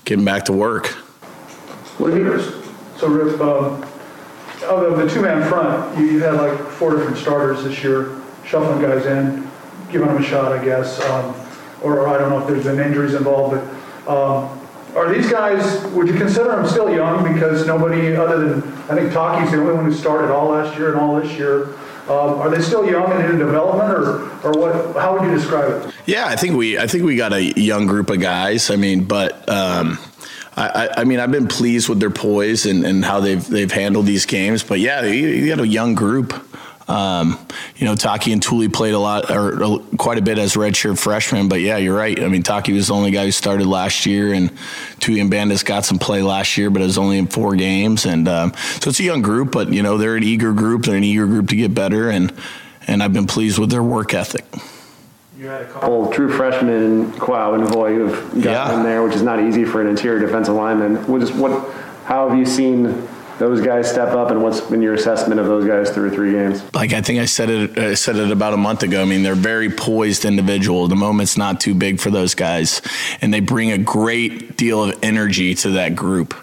getting 0.06 0.26
back 0.26 0.46
to 0.46 0.54
work. 0.54 0.88
What 1.98 2.14
have 2.14 2.20
you, 2.20 2.40
so 2.98 3.08
Rip, 3.08 3.91
of 4.64 4.98
the 4.98 5.10
two-man 5.10 5.48
front, 5.50 5.98
you, 5.98 6.06
you 6.06 6.24
had 6.24 6.36
like 6.36 6.58
four 6.72 6.96
different 6.96 7.18
starters 7.18 7.64
this 7.64 7.84
year, 7.84 8.22
shuffling 8.46 8.82
guys 8.82 9.06
in, 9.06 9.48
giving 9.92 10.08
them 10.08 10.18
a 10.18 10.24
shot, 10.24 10.52
I 10.52 10.64
guess. 10.64 11.02
Um, 11.06 11.36
or, 11.82 12.00
or 12.00 12.08
I 12.08 12.18
don't 12.18 12.30
know 12.30 12.40
if 12.40 12.48
there's 12.48 12.64
been 12.64 12.80
injuries 12.80 13.14
involved, 13.14 13.56
but 14.06 14.12
um, 14.12 14.60
are 14.96 15.14
these 15.14 15.30
guys, 15.30 15.84
would 15.94 16.08
you 16.08 16.16
consider 16.16 16.50
them 16.50 16.68
still 16.68 16.94
young? 16.94 17.34
Because 17.34 17.66
nobody 17.66 18.16
other 18.16 18.50
than, 18.50 18.74
I 18.90 18.96
think 18.96 19.14
Taki's 19.14 19.52
the 19.52 19.60
only 19.60 19.74
one 19.74 19.86
who 19.86 19.94
started 19.94 20.32
all 20.32 20.50
last 20.50 20.78
year 20.78 20.92
and 20.92 21.00
all 21.00 21.20
this 21.20 21.32
year. 21.38 21.74
Um, 22.10 22.42
are 22.42 22.50
they 22.50 22.62
still 22.62 22.86
young 22.90 23.10
and 23.12 23.32
in 23.32 23.38
development, 23.38 23.92
or, 23.94 24.30
or 24.44 24.52
what? 24.54 25.02
How 25.02 25.14
would 25.14 25.24
you 25.24 25.34
describe 25.34 25.72
it? 25.72 25.94
Yeah, 26.08 26.26
I 26.26 26.36
think 26.36 26.58
we 26.58 26.78
I 26.78 26.88
think 26.88 27.04
we 27.04 27.16
got 27.16 27.32
a 27.32 27.44
young 27.58 27.86
group 27.86 28.10
of 28.10 28.20
guys. 28.20 28.72
I 28.72 28.76
mean, 28.76 29.04
but 29.06 29.48
um, 29.48 30.00
I, 30.68 31.02
I 31.02 31.04
mean, 31.04 31.20
I've 31.20 31.32
been 31.32 31.48
pleased 31.48 31.90
with 31.90 32.00
their 32.00 32.10
poise 32.10 32.66
and, 32.66 32.86
and 32.86 33.04
how 33.04 33.20
they've 33.20 33.46
they've 33.48 33.72
handled 33.72 34.06
these 34.06 34.26
games. 34.26 34.64
But 34.64 34.80
yeah, 34.80 35.04
you, 35.04 35.28
you 35.28 35.48
got 35.48 35.64
a 35.64 35.68
young 35.68 35.96
group. 35.96 36.34
Um, 36.90 37.40
you 37.78 37.86
know, 37.86 37.96
Taki 37.96 38.34
and 38.34 38.44
Tuli 38.44 38.68
played 38.68 38.94
a 38.94 39.00
lot 39.00 39.32
or 39.32 39.80
quite 39.98 40.18
a 40.18 40.22
bit 40.22 40.38
as 40.38 40.56
redshirt 40.56 41.00
freshmen. 41.00 41.48
But 41.48 41.62
yeah, 41.62 41.78
you're 41.78 41.96
right. 41.96 42.20
I 42.22 42.28
mean, 42.28 42.44
Taki 42.44 42.74
was 42.74 42.88
the 42.88 42.94
only 42.94 43.12
guy 43.12 43.26
who 43.26 43.32
started 43.32 43.66
last 43.66 44.06
year, 44.06 44.34
and 44.34 44.52
Tuli 45.00 45.22
and 45.22 45.32
Bandes 45.32 45.64
got 45.64 45.86
some 45.86 46.00
play 46.00 46.22
last 46.22 46.58
year, 46.58 46.70
but 46.70 46.82
it 46.82 46.86
was 46.86 46.98
only 46.98 47.18
in 47.18 47.28
four 47.28 47.56
games. 47.56 48.06
And 48.06 48.28
um, 48.28 48.54
so 48.82 48.90
it's 48.90 49.00
a 49.00 49.04
young 49.04 49.22
group, 49.22 49.52
but 49.52 49.72
you 49.72 49.82
know, 49.82 49.98
they're 49.98 50.18
an 50.18 50.24
eager 50.24 50.54
group. 50.54 50.84
They're 50.84 50.98
an 50.98 51.04
eager 51.04 51.28
group 51.28 51.48
to 51.50 51.56
get 51.56 51.74
better, 51.74 52.10
and 52.10 52.34
and 52.88 53.02
I've 53.02 53.14
been 53.14 53.28
pleased 53.28 53.58
with 53.58 53.70
their 53.70 53.84
work 53.84 54.14
ethic. 54.14 54.46
You 55.42 55.48
had 55.48 55.64
a 55.64 55.66
couple 55.66 56.08
true 56.12 56.32
freshmen, 56.32 57.14
Kuao 57.14 57.56
and 57.56 57.68
Voi, 57.68 57.96
who 57.96 58.06
have 58.06 58.30
gotten 58.30 58.44
Yeah. 58.44 58.78
in 58.78 58.84
there, 58.84 59.02
which 59.02 59.16
is 59.16 59.24
not 59.24 59.40
easy 59.40 59.66
for 59.66 59.82
an 59.82 59.88
interior 59.88 60.20
defensive 60.20 60.54
lineman. 60.54 60.98
What 61.08 61.24
is, 61.24 61.32
what, 61.32 61.68
how 62.06 62.30
have 62.30 62.38
you 62.38 62.46
seen 62.46 63.08
those 63.40 63.60
guys 63.60 63.90
step 63.90 64.10
up, 64.10 64.30
and 64.30 64.44
what's 64.44 64.62
been 64.62 64.84
your 64.84 64.94
assessment 64.94 65.40
of 65.40 65.48
those 65.48 65.66
guys 65.66 65.90
through 65.90 66.12
three 66.12 66.34
games? 66.34 66.62
like 66.76 66.94
I 66.94 67.02
think 67.02 67.20
I 67.20 67.26
said 67.26 67.50
it 67.50 67.76
I 67.80 67.96
said 67.96 68.18
it 68.18 68.30
about 68.30 68.54
a 68.54 68.58
month 68.58 68.84
ago. 68.84 69.02
I 69.02 69.06
mean, 69.06 69.24
they're 69.24 69.34
very 69.34 69.72
poised 69.72 70.26
individual. 70.26 70.88
The 70.88 70.96
moment's 70.96 71.36
not 71.38 71.60
too 71.60 71.74
big 71.74 72.00
for 72.00 72.12
those 72.12 72.36
guys, 72.36 72.80
and 73.20 73.34
they 73.34 73.40
bring 73.40 73.72
a 73.72 73.80
great 73.80 74.58
deal 74.58 74.84
of 74.84 75.00
energy 75.02 75.56
to 75.56 75.72
that 75.72 75.96
group. 75.96 76.36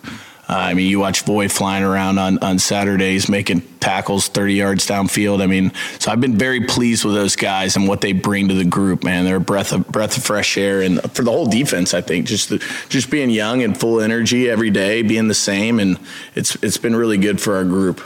Uh, 0.49 0.55
I 0.57 0.75
mean, 0.75 0.89
you 0.89 0.99
watch 0.99 1.23
Voi 1.23 1.47
flying 1.49 1.85
around 1.85 2.19
on, 2.19 2.39
on 2.39 2.59
Saturdays, 2.59 3.29
making 3.29 3.61
tackles 3.81 4.29
30 4.29 4.55
yards 4.55 4.87
downfield. 4.87 5.43
I 5.43 5.47
mean, 5.47 5.73
so 5.99 6.11
I've 6.11 6.23
been 6.23 6.39
very 6.39 6.65
pleased 6.65 7.05
with 7.05 7.15
those 7.15 7.37
guys 7.37 7.77
and 7.77 7.87
what 7.87 8.01
they 8.01 8.13
bring 8.13 8.49
to 8.49 8.55
the 8.55 8.65
group. 8.65 9.05
Man, 9.05 9.27
they're 9.27 9.37
a 9.37 9.41
breath 9.41 9.73
of 9.73 9.87
breath 9.89 10.17
of 10.17 10.25
fresh 10.25 10.57
air, 10.57 10.81
and 10.81 11.03
for 11.13 11.23
the 11.23 11.31
whole 11.31 11.45
defense, 11.45 11.93
I 11.93 12.01
think 12.01 12.27
just 12.27 12.49
the, 12.49 12.65
just 12.89 13.11
being 13.11 13.29
young 13.29 13.63
and 13.63 13.79
full 13.79 14.01
energy 14.01 14.49
every 14.49 14.71
day, 14.71 15.03
being 15.03 15.29
the 15.29 15.35
same, 15.35 15.79
and 15.79 15.99
it's 16.35 16.55
it's 16.63 16.79
been 16.79 16.97
really 16.97 17.19
good 17.19 17.43
for 17.43 17.55
our 17.57 17.65
group. 17.65 18.03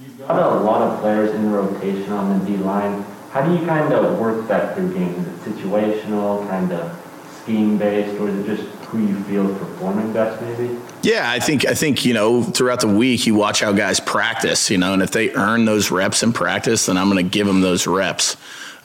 You've 0.00 0.18
got 0.18 0.38
a 0.40 0.60
lot 0.60 0.82
of 0.82 1.00
players 1.00 1.34
in 1.34 1.50
rotation 1.50 2.12
on 2.12 2.38
the 2.38 2.46
D 2.46 2.56
line. 2.58 3.04
How 3.32 3.44
do 3.44 3.60
you 3.60 3.66
kind 3.66 3.92
of 3.92 4.20
work 4.20 4.46
that 4.46 4.76
through 4.76 4.94
games? 4.94 5.26
Is 5.26 5.46
it 5.48 5.56
situational, 5.56 6.48
kind 6.48 6.72
of 6.72 7.05
scheme 7.46 7.78
based, 7.78 8.20
or 8.20 8.28
is 8.28 8.38
it 8.40 8.56
just 8.56 8.68
who 8.86 8.98
you 9.06 9.22
feel 9.24 9.48
is 9.48 9.56
performing 9.56 10.12
best, 10.12 10.42
maybe? 10.42 10.76
Yeah, 11.02 11.30
I 11.30 11.38
think 11.38 11.64
I 11.64 11.74
think 11.74 12.04
you 12.04 12.12
know 12.12 12.42
throughout 12.42 12.80
the 12.80 12.88
week 12.88 13.26
you 13.26 13.36
watch 13.36 13.60
how 13.60 13.72
guys 13.72 14.00
practice, 14.00 14.68
you 14.68 14.78
know, 14.78 14.92
and 14.92 15.02
if 15.02 15.12
they 15.12 15.32
earn 15.32 15.64
those 15.64 15.92
reps 15.92 16.24
in 16.24 16.32
practice, 16.32 16.86
then 16.86 16.96
I'm 16.96 17.08
going 17.08 17.24
to 17.24 17.30
give 17.30 17.46
them 17.46 17.60
those 17.60 17.86
reps. 17.86 18.36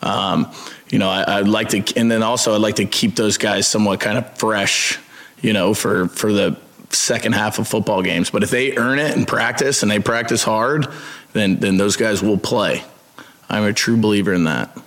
Um, 0.03 0.51
you 0.89 0.99
know, 0.99 1.09
I, 1.09 1.39
I'd 1.39 1.47
like 1.47 1.69
to, 1.69 1.99
and 1.99 2.11
then 2.11 2.21
also 2.21 2.53
I'd 2.53 2.61
like 2.61 2.75
to 2.75 2.85
keep 2.85 3.15
those 3.15 3.37
guys 3.37 3.67
somewhat 3.67 3.99
kind 3.99 4.17
of 4.17 4.37
fresh, 4.37 4.99
you 5.41 5.53
know, 5.53 5.73
for 5.73 6.07
for 6.09 6.31
the 6.31 6.57
second 6.91 7.33
half 7.33 7.57
of 7.57 7.67
football 7.67 8.03
games. 8.03 8.29
But 8.29 8.43
if 8.43 8.51
they 8.51 8.77
earn 8.77 8.99
it 8.99 9.17
in 9.17 9.25
practice 9.25 9.81
and 9.81 9.91
they 9.91 9.99
practice 9.99 10.43
hard, 10.43 10.87
then 11.33 11.59
then 11.59 11.77
those 11.77 11.95
guys 11.95 12.21
will 12.21 12.37
play. 12.37 12.83
I'm 13.49 13.63
a 13.63 13.73
true 13.73 13.97
believer 13.97 14.33
in 14.33 14.43
that. 14.43 14.77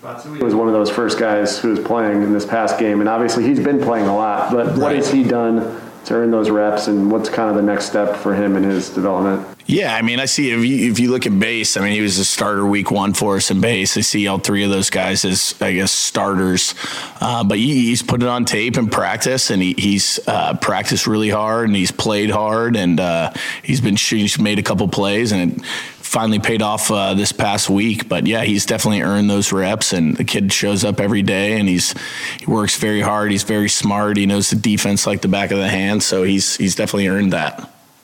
He 0.00 0.44
was 0.44 0.54
one 0.54 0.68
of 0.68 0.74
those 0.74 0.90
first 0.90 1.18
guys 1.18 1.58
who 1.58 1.70
was 1.70 1.80
playing 1.80 2.22
in 2.22 2.32
this 2.32 2.46
past 2.46 2.78
game, 2.78 3.00
and 3.00 3.08
obviously 3.08 3.44
he's 3.44 3.58
been 3.58 3.80
playing 3.80 4.06
a 4.06 4.16
lot, 4.16 4.52
but 4.52 4.66
what 4.68 4.78
Right. 4.78 4.96
has 4.96 5.10
he 5.10 5.24
done 5.24 5.80
to 6.04 6.14
earn 6.14 6.30
those 6.30 6.50
reps, 6.50 6.86
and 6.86 7.10
what's 7.10 7.28
kind 7.28 7.50
of 7.50 7.56
the 7.56 7.62
next 7.62 7.86
step 7.86 8.16
for 8.16 8.34
him 8.34 8.56
in 8.56 8.62
his 8.62 8.90
development? 8.90 9.44
Yeah, 9.66 9.94
I 9.94 10.00
mean, 10.00 10.20
I 10.20 10.24
see 10.24 10.50
if 10.50 10.64
you, 10.64 10.90
if 10.90 10.98
you 10.98 11.10
look 11.10 11.26
at 11.26 11.38
base, 11.38 11.76
I 11.76 11.80
mean, 11.82 11.92
he 11.92 12.00
was 12.00 12.16
a 12.16 12.24
starter 12.24 12.64
week 12.64 12.90
one 12.90 13.12
for 13.12 13.36
us 13.36 13.50
in 13.50 13.60
base. 13.60 13.98
I 13.98 14.00
see 14.00 14.26
all 14.26 14.38
three 14.38 14.64
of 14.64 14.70
those 14.70 14.88
guys 14.88 15.26
as, 15.26 15.54
I 15.60 15.72
guess, 15.74 15.92
starters. 15.92 16.74
Uh, 17.20 17.44
but 17.44 17.58
he, 17.58 17.88
he's 17.88 18.02
put 18.02 18.22
it 18.22 18.28
on 18.28 18.46
tape 18.46 18.76
and 18.78 18.90
practice, 18.90 19.50
and 19.50 19.60
he, 19.60 19.74
he's 19.76 20.20
uh, 20.26 20.54
practiced 20.58 21.06
really 21.06 21.28
hard, 21.28 21.66
and 21.68 21.76
he's 21.76 21.90
played 21.90 22.30
hard, 22.30 22.76
and 22.76 22.98
uh, 23.00 23.30
he's 23.62 23.80
been 23.82 23.96
he's 23.96 24.38
made 24.38 24.58
a 24.58 24.62
couple 24.62 24.88
plays, 24.88 25.32
and 25.32 25.60
it 25.60 25.66
finally 26.08 26.38
paid 26.38 26.62
off 26.62 26.90
uh, 26.90 27.14
this 27.14 27.32
past 27.32 27.68
week. 27.68 28.08
But 28.08 28.26
yeah, 28.26 28.42
he's 28.42 28.66
definitely 28.66 29.02
earned 29.02 29.28
those 29.28 29.52
reps, 29.52 29.92
and 29.92 30.16
the 30.16 30.24
kid 30.24 30.52
shows 30.52 30.84
up 30.84 31.00
every 31.00 31.22
day, 31.22 31.58
and 31.58 31.68
he's 31.68 31.94
he 32.40 32.46
works 32.46 32.76
very 32.78 33.00
hard. 33.00 33.30
He's 33.30 33.42
very 33.42 33.68
smart. 33.68 34.16
He 34.16 34.26
knows 34.26 34.50
the 34.50 34.56
defense 34.56 35.06
like 35.06 35.20
the 35.20 35.28
back 35.28 35.50
of 35.50 35.58
the 35.58 35.68
hand, 35.68 36.02
so 36.02 36.22
he's 36.22 36.56
he's 36.56 36.74
definitely 36.74 37.08
earned 37.08 37.32
that. 37.32 37.60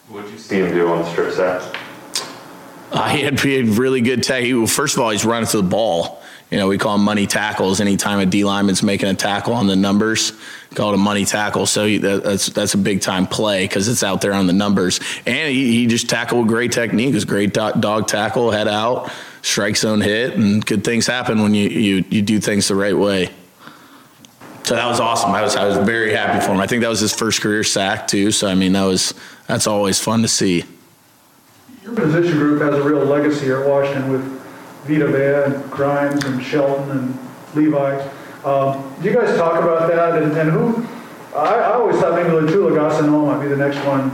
What'd 0.09 0.31
you 0.31 0.39
see 0.39 0.59
him 0.59 0.73
do 0.73 0.89
on 0.89 1.03
the 1.03 1.11
strip 1.11 1.33
sack? 1.33 1.81
Uh, 2.93 3.09
he, 3.09 3.23
had, 3.23 3.41
he 3.41 3.55
had 3.55 3.67
really 3.71 4.01
good 4.01 4.23
tech. 4.23 4.45
He, 4.45 4.55
well, 4.55 4.69
first 4.69 4.97
of 4.97 5.03
all, 5.03 5.11
he's 5.11 5.25
running 5.25 5.49
to 5.49 5.57
the 5.57 5.65
ball. 5.65 6.23
You 6.51 6.59
know, 6.59 6.69
we 6.69 6.79
call 6.79 6.97
them 6.97 7.05
money 7.05 7.27
tackles. 7.27 7.81
Anytime 7.81 8.21
a 8.21 8.27
D 8.27 8.45
lineman's 8.45 8.83
making 8.83 9.09
a 9.09 9.15
tackle 9.15 9.55
on 9.55 9.67
the 9.67 9.77
numbers, 9.77 10.33
call 10.75 10.91
it 10.91 10.95
a 10.95 10.99
money 10.99 11.25
tackle. 11.25 11.67
So 11.67 11.99
that's 11.99 12.47
that's 12.49 12.75
a 12.75 12.79
big 12.79 13.01
time 13.01 13.27
play 13.27 13.65
because 13.65 13.89
it's 13.89 14.03
out 14.03 14.21
there 14.21 14.33
on 14.33 14.47
the 14.47 14.53
numbers. 14.53 15.01
And 15.27 15.51
he, 15.51 15.73
he 15.73 15.87
just 15.87 16.09
tackled 16.09 16.47
great 16.47 16.71
technique. 16.71 17.11
It 17.11 17.15
was 17.15 17.25
great 17.25 17.55
dog, 17.55 17.81
dog 17.81 18.07
tackle, 18.07 18.51
head 18.51 18.69
out, 18.69 19.11
strike 19.43 19.77
zone 19.77 20.01
hit, 20.01 20.35
and 20.35 20.65
good 20.65 20.85
things 20.85 21.07
happen 21.07 21.43
when 21.43 21.55
you, 21.55 21.69
you 21.69 22.05
you 22.09 22.23
do 22.23 22.39
things 22.39 22.69
the 22.69 22.77
right 22.77 22.97
way. 22.97 23.31
So 24.65 24.77
that 24.77 24.87
was 24.87 24.99
awesome. 24.99 25.31
I 25.33 25.43
was 25.43 25.57
I 25.57 25.67
was 25.67 25.77
very 25.79 26.13
happy 26.13 26.45
for 26.45 26.53
him. 26.53 26.61
I 26.61 26.67
think 26.67 26.83
that 26.83 26.89
was 26.89 27.01
his 27.01 27.15
first 27.15 27.41
career 27.41 27.65
sack 27.65 28.07
too. 28.07 28.31
So 28.31 28.49
I 28.49 28.55
mean 28.55 28.73
that 28.73 28.85
was 28.85 29.13
that's 29.47 29.67
always 29.67 29.99
fun 29.99 30.23
to 30.23 30.29
see. 30.29 30.65
Your 31.83 31.95
position 31.95 32.39
group 32.39 32.63
has 32.63 32.75
a 32.75 32.83
real 32.83 33.05
legacy 33.05 33.45
here 33.45 33.61
at 33.61 33.69
Washington 33.69 34.11
with 34.11 34.44
Vita 34.87 35.07
Vea 35.07 35.55
and 35.55 35.71
Grimes 35.71 36.25
and 36.25 36.43
Shelton 36.43 36.91
and 36.91 37.19
Levi. 37.55 38.01
Um, 38.45 38.95
do 39.01 39.09
you 39.09 39.15
guys 39.15 39.37
talk 39.37 39.63
about 39.63 39.89
that? 39.89 40.23
And, 40.23 40.33
and 40.37 40.51
who, 40.51 40.87
I, 41.37 41.55
I 41.55 41.73
always 41.75 41.99
thought 41.99 42.15
maybe 42.15 42.29
Letuligasenoa 42.29 43.27
might 43.27 43.43
be 43.43 43.49
the 43.49 43.57
next 43.57 43.79
one, 43.87 44.11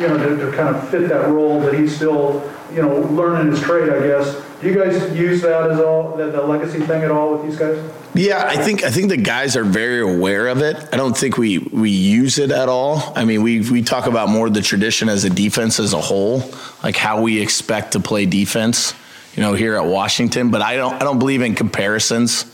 you 0.00 0.08
know, 0.08 0.18
to, 0.18 0.44
to 0.44 0.56
kind 0.56 0.74
of 0.74 0.88
fit 0.90 1.08
that 1.08 1.28
role 1.28 1.60
that 1.60 1.74
he's 1.74 1.94
still, 1.96 2.42
you 2.72 2.82
know, 2.82 3.00
learning 3.00 3.50
his 3.52 3.62
trade, 3.62 3.88
I 3.88 4.06
guess. 4.06 4.42
Do 4.60 4.68
you 4.68 4.74
guys 4.74 5.16
use 5.16 5.42
that 5.42 5.70
as 5.70 5.80
all, 5.80 6.16
that, 6.16 6.32
that 6.32 6.48
legacy 6.48 6.80
thing 6.80 7.02
at 7.02 7.10
all 7.10 7.34
with 7.34 7.42
these 7.48 7.58
guys? 7.58 7.82
Yeah, 8.14 8.44
I 8.46 8.56
think 8.56 8.84
I 8.84 8.90
think 8.90 9.08
the 9.08 9.16
guys 9.16 9.56
are 9.56 9.64
very 9.64 10.02
aware 10.02 10.48
of 10.48 10.60
it. 10.60 10.76
I 10.92 10.98
don't 10.98 11.16
think 11.16 11.38
we 11.38 11.58
we 11.58 11.88
use 11.88 12.38
it 12.38 12.50
at 12.50 12.68
all. 12.68 13.12
I 13.16 13.24
mean, 13.24 13.42
we 13.42 13.68
we 13.70 13.82
talk 13.82 14.06
about 14.06 14.28
more 14.28 14.50
the 14.50 14.60
tradition 14.60 15.08
as 15.08 15.24
a 15.24 15.30
defense 15.30 15.80
as 15.80 15.94
a 15.94 16.00
whole, 16.00 16.42
like 16.84 16.94
how 16.94 17.22
we 17.22 17.40
expect 17.40 17.92
to 17.92 18.00
play 18.00 18.26
defense, 18.26 18.94
you 19.34 19.42
know, 19.42 19.54
here 19.54 19.76
at 19.76 19.84
Washington. 19.84 20.50
But 20.50 20.62
I 20.62 20.76
don't 20.76 20.94
I 20.94 21.00
don't 21.00 21.18
believe 21.18 21.42
in 21.42 21.54
comparisons. 21.54 22.46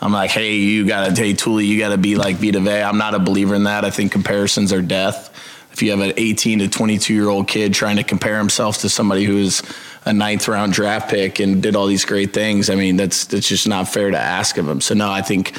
I'm 0.00 0.12
like, 0.12 0.30
hey, 0.30 0.56
you 0.56 0.86
got 0.86 1.16
to, 1.16 1.22
hey, 1.22 1.32
Tuli, 1.32 1.64
you 1.64 1.78
got 1.78 1.88
to 1.88 1.98
be 1.98 2.16
like 2.16 2.36
Vita 2.36 2.60
Vea. 2.60 2.82
I'm 2.82 2.98
not 2.98 3.14
a 3.14 3.18
believer 3.18 3.54
in 3.54 3.64
that. 3.64 3.84
I 3.84 3.90
think 3.90 4.12
comparisons 4.12 4.72
are 4.72 4.82
death. 4.82 5.32
If 5.72 5.82
you 5.82 5.90
have 5.90 6.00
an 6.00 6.12
18 6.16 6.60
to 6.60 6.68
22 6.68 7.14
year 7.14 7.28
old 7.28 7.48
kid 7.48 7.74
trying 7.74 7.96
to 7.96 8.02
compare 8.02 8.38
himself 8.38 8.78
to 8.78 8.88
somebody 8.88 9.24
who 9.24 9.38
is 9.38 9.62
a 10.04 10.12
ninth 10.12 10.48
round 10.48 10.72
draft 10.72 11.10
pick 11.10 11.38
and 11.40 11.62
did 11.62 11.76
all 11.76 11.86
these 11.86 12.04
great 12.04 12.32
things, 12.32 12.70
I 12.70 12.74
mean, 12.74 12.96
that's 12.96 13.26
that's 13.26 13.48
just 13.48 13.68
not 13.68 13.88
fair 13.88 14.10
to 14.10 14.18
ask 14.18 14.56
of 14.58 14.68
him. 14.68 14.80
So 14.80 14.94
no, 14.94 15.10
I 15.10 15.22
think 15.22 15.58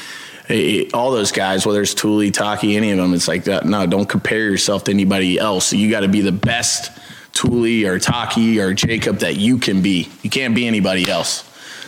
eh, 0.50 0.86
all 0.94 1.12
those 1.12 1.32
guys, 1.32 1.66
whether 1.66 1.82
it's 1.82 1.94
Tuli, 1.94 2.32
Taki, 2.32 2.76
any 2.76 2.92
of 2.92 2.98
them, 2.98 3.13
it's 3.13 3.28
like 3.28 3.44
that. 3.44 3.66
No, 3.66 3.86
don't 3.86 4.10
compare 4.10 4.44
yourself 4.44 4.86
to 4.86 4.92
anybody 4.92 5.38
else. 5.38 5.74
You 5.74 5.90
got 5.92 6.00
to 6.00 6.08
be 6.08 6.22
the 6.22 6.32
best 6.32 6.92
Tuli 7.38 7.86
or 7.86 8.00
Taki 8.00 8.60
or 8.60 8.73
Jacob 8.73 9.19
that 9.19 9.36
you 9.36 9.60
can 9.60 9.82
be. 9.82 10.10
You 10.23 10.30
can't 10.30 10.56
be 10.56 10.67
anybody 10.67 11.08
else. 11.08 11.43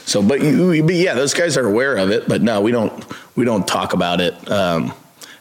So, 0.05 0.21
but 0.21 0.41
you, 0.41 0.83
but 0.83 0.93
yeah, 0.93 1.15
those 1.15 1.33
guys 1.33 1.57
are 1.57 1.65
aware 1.65 1.97
of 1.97 2.11
it. 2.11 2.27
But 2.27 2.43
no, 2.43 2.61
we 2.61 2.71
don't 2.71 3.03
we 3.35 3.45
don't 3.45 3.67
talk 3.67 3.93
about 3.93 4.21
it 4.21 4.51
um, 4.51 4.93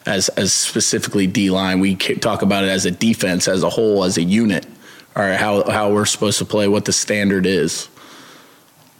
as 0.06 0.30
as 0.30 0.52
specifically 0.52 1.26
D 1.26 1.50
line. 1.50 1.80
We 1.80 1.94
talk 1.94 2.40
about 2.40 2.64
it 2.64 2.68
as 2.68 2.86
a 2.86 2.90
defense, 2.90 3.48
as 3.48 3.62
a 3.62 3.68
whole, 3.68 4.02
as 4.04 4.16
a 4.16 4.22
unit, 4.22 4.66
or 5.14 5.34
how 5.34 5.68
how 5.70 5.92
we're 5.92 6.06
supposed 6.06 6.38
to 6.38 6.46
play, 6.46 6.68
what 6.68 6.86
the 6.86 6.92
standard 6.92 7.44
is. 7.44 7.88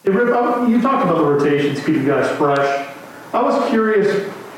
Hey, 0.05 0.11
Rip, 0.11 0.29
you 0.69 0.81
talked 0.83 1.05
about 1.05 1.19
the 1.19 1.25
rotations, 1.25 1.81
keeping 1.85 2.07
guys 2.07 2.31
fresh. 2.37 2.95
I 3.33 3.43
was 3.43 3.69
curious 3.71 4.07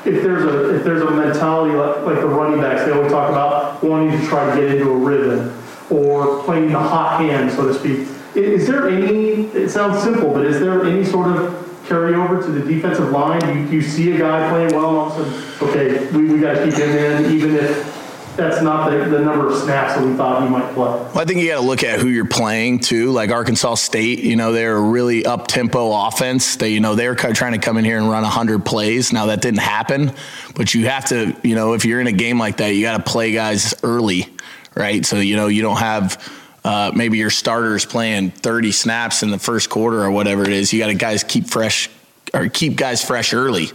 if 0.05 0.23
there's 0.23 0.43
a, 0.43 0.75
if 0.75 0.83
there's 0.83 1.01
a 1.01 1.11
mentality 1.11 1.75
like, 1.75 2.01
like 2.05 2.19
the 2.19 2.27
running 2.27 2.59
backs, 2.59 2.83
they 2.85 2.91
always 2.91 3.11
talk 3.11 3.29
about 3.29 3.83
wanting 3.83 4.19
to 4.19 4.27
try 4.27 4.53
to 4.53 4.61
get 4.61 4.75
into 4.75 4.89
a 4.89 4.95
rhythm 4.95 5.60
or 5.91 6.41
playing 6.43 6.71
the 6.71 6.79
hot 6.79 7.21
hand, 7.21 7.51
so 7.51 7.67
to 7.67 7.73
speak. 7.73 8.07
Is 8.35 8.67
there 8.67 8.89
any, 8.89 9.43
it 9.47 9.69
sounds 9.69 10.01
simple, 10.01 10.31
but 10.33 10.45
is 10.45 10.59
there 10.59 10.85
any 10.85 11.03
sort 11.03 11.35
of 11.35 11.53
carryover 11.85 12.43
to 12.45 12.51
the 12.51 12.61
defensive 12.61 13.11
line? 13.11 13.39
Do 13.41 13.59
you, 13.59 13.67
do 13.67 13.75
you 13.75 13.81
see 13.81 14.11
a 14.13 14.17
guy 14.17 14.49
playing 14.49 14.73
well 14.73 14.89
and 14.89 14.97
all 14.97 15.11
of 15.11 15.19
a 15.19 15.41
sudden, 15.59 15.69
okay, 15.69 16.11
we, 16.11 16.33
we 16.33 16.39
gotta 16.39 16.63
keep 16.63 16.75
him 16.75 16.89
in, 16.89 17.31
even 17.31 17.55
if 17.55 18.01
that's 18.37 18.61
not 18.61 18.89
the, 18.89 18.97
the 19.05 19.19
number 19.19 19.47
of 19.47 19.57
snaps 19.57 19.95
that 19.95 20.05
we 20.05 20.15
thought 20.15 20.43
he 20.43 20.49
might 20.49 20.73
play? 20.73 20.85
Well, 20.85 21.19
I 21.19 21.25
think 21.25 21.41
you 21.41 21.49
got 21.49 21.59
to 21.59 21.67
look 21.67 21.83
at 21.83 21.99
who 21.99 22.07
you're 22.07 22.25
playing 22.25 22.79
too. 22.79 23.11
Like 23.11 23.29
Arkansas 23.29 23.75
State, 23.75 24.19
you 24.19 24.35
know, 24.35 24.53
they're 24.53 24.77
a 24.77 24.81
really 24.81 25.25
up 25.25 25.47
tempo 25.47 26.07
offense. 26.07 26.55
They, 26.55 26.69
you 26.69 26.79
know, 26.79 26.95
they're 26.95 27.15
trying 27.15 27.53
to 27.53 27.59
come 27.59 27.77
in 27.77 27.85
here 27.85 27.97
and 27.97 28.09
run 28.09 28.23
100 28.23 28.65
plays. 28.65 29.11
Now 29.11 29.27
that 29.27 29.41
didn't 29.41 29.59
happen, 29.59 30.13
but 30.55 30.73
you 30.73 30.87
have 30.87 31.05
to, 31.05 31.35
you 31.43 31.55
know, 31.55 31.73
if 31.73 31.85
you're 31.85 31.99
in 31.99 32.07
a 32.07 32.13
game 32.13 32.39
like 32.39 32.57
that, 32.57 32.69
you 32.69 32.81
got 32.81 32.97
to 32.97 33.11
play 33.11 33.33
guys 33.33 33.73
early, 33.83 34.27
right? 34.75 35.05
So 35.05 35.17
you 35.17 35.35
know, 35.35 35.47
you 35.47 35.61
don't 35.61 35.79
have. 35.79 36.37
Uh, 36.63 36.91
maybe 36.93 37.17
your 37.17 37.31
starters 37.31 37.87
playing 37.87 38.29
30 38.29 38.71
snaps 38.71 39.23
in 39.23 39.31
the 39.31 39.39
first 39.39 39.67
quarter 39.67 40.03
or 40.03 40.11
whatever 40.11 40.43
it 40.43 40.51
is. 40.51 40.71
You 40.71 40.77
got 40.77 40.89
to 40.89 40.93
guys 40.93 41.23
keep 41.23 41.47
fresh 41.47 41.89
or 42.35 42.49
keep 42.49 42.75
guys 42.75 43.03
fresh 43.03 43.33
early. 43.33 43.69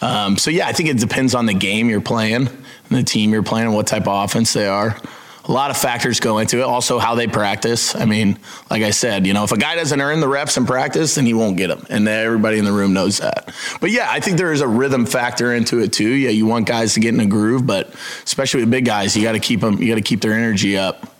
Um, 0.00 0.36
so 0.36 0.50
yeah, 0.50 0.66
I 0.66 0.72
think 0.72 0.88
it 0.88 0.98
depends 0.98 1.34
on 1.34 1.46
the 1.46 1.54
game 1.54 1.88
you're 1.88 2.00
playing 2.00 2.48
and 2.48 2.58
the 2.90 3.04
team 3.04 3.32
you're 3.32 3.44
playing 3.44 3.66
and 3.68 3.74
what 3.74 3.86
type 3.86 4.08
of 4.08 4.24
offense 4.24 4.52
they 4.52 4.66
are. 4.66 5.00
A 5.46 5.52
lot 5.52 5.70
of 5.70 5.76
factors 5.76 6.20
go 6.20 6.38
into 6.38 6.60
it. 6.60 6.62
Also, 6.62 6.98
how 6.98 7.14
they 7.14 7.26
practice. 7.26 7.94
I 7.94 8.06
mean, 8.06 8.38
like 8.70 8.82
I 8.82 8.90
said, 8.90 9.26
you 9.26 9.34
know, 9.34 9.44
if 9.44 9.52
a 9.52 9.58
guy 9.58 9.74
doesn't 9.74 10.00
earn 10.00 10.20
the 10.20 10.28
reps 10.28 10.56
in 10.56 10.64
practice, 10.64 11.16
then 11.16 11.26
he 11.26 11.34
won't 11.34 11.58
get 11.58 11.66
them, 11.66 11.84
and 11.90 12.08
everybody 12.08 12.58
in 12.58 12.64
the 12.64 12.72
room 12.72 12.94
knows 12.94 13.18
that. 13.18 13.52
But 13.78 13.90
yeah, 13.90 14.08
I 14.10 14.20
think 14.20 14.38
there 14.38 14.52
is 14.52 14.62
a 14.62 14.68
rhythm 14.68 15.04
factor 15.04 15.52
into 15.52 15.80
it 15.80 15.92
too. 15.92 16.08
Yeah, 16.08 16.30
you 16.30 16.46
want 16.46 16.66
guys 16.66 16.94
to 16.94 17.00
get 17.00 17.12
in 17.12 17.20
a 17.20 17.26
groove, 17.26 17.66
but 17.66 17.94
especially 18.24 18.60
with 18.60 18.70
big 18.70 18.86
guys, 18.86 19.14
you 19.14 19.22
got 19.22 19.32
to 19.32 19.38
keep 19.38 19.60
them. 19.60 19.82
You 19.82 19.88
got 19.88 19.96
to 19.96 20.00
keep 20.00 20.22
their 20.22 20.32
energy 20.32 20.78
up. 20.78 21.14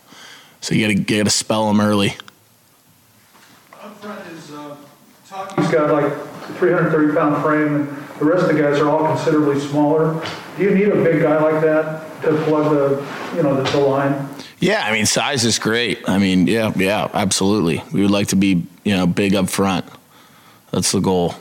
So 0.61 0.73
you 0.73 0.87
got 0.87 0.95
to 0.95 0.99
get 0.99 1.25
to 1.25 1.29
spell 1.29 1.67
them 1.67 1.79
early. 1.79 2.15
Up 3.73 3.95
front 4.01 4.25
is, 4.31 4.51
uh, 4.51 4.75
Taki's 5.29 5.67
got 5.69 5.91
like 5.91 6.11
a 6.11 6.53
330 6.57 7.15
pound 7.15 7.43
frame 7.43 7.75
and 7.75 7.87
the 8.17 8.25
rest 8.25 8.49
of 8.49 8.55
the 8.55 8.59
guys 8.59 8.79
are 8.79 8.89
all 8.89 9.05
considerably 9.05 9.59
smaller. 9.59 10.25
Do 10.57 10.63
you 10.63 10.73
need 10.73 10.87
a 10.87 11.03
big 11.03 11.21
guy 11.21 11.39
like 11.39 11.61
that 11.61 12.04
to 12.25 12.43
plug 12.43 12.71
the, 12.71 13.35
you 13.35 13.43
know, 13.43 13.61
the, 13.61 13.69
the 13.71 13.79
line? 13.79 14.29
Yeah, 14.59 14.85
I 14.85 14.91
mean, 14.91 15.05
size 15.05 15.45
is 15.45 15.59
great. 15.59 16.07
I 16.07 16.17
mean, 16.17 16.47
yeah, 16.47 16.71
yeah, 16.75 17.09
absolutely. 17.13 17.83
We 17.91 18.01
would 18.01 18.11
like 18.11 18.27
to 18.27 18.35
be, 18.35 18.65
you 18.83 18.95
know, 18.95 19.05
big 19.07 19.35
up 19.35 19.49
front. 19.49 19.85
That's 20.71 20.91
the 20.91 20.99
goal. 20.99 21.35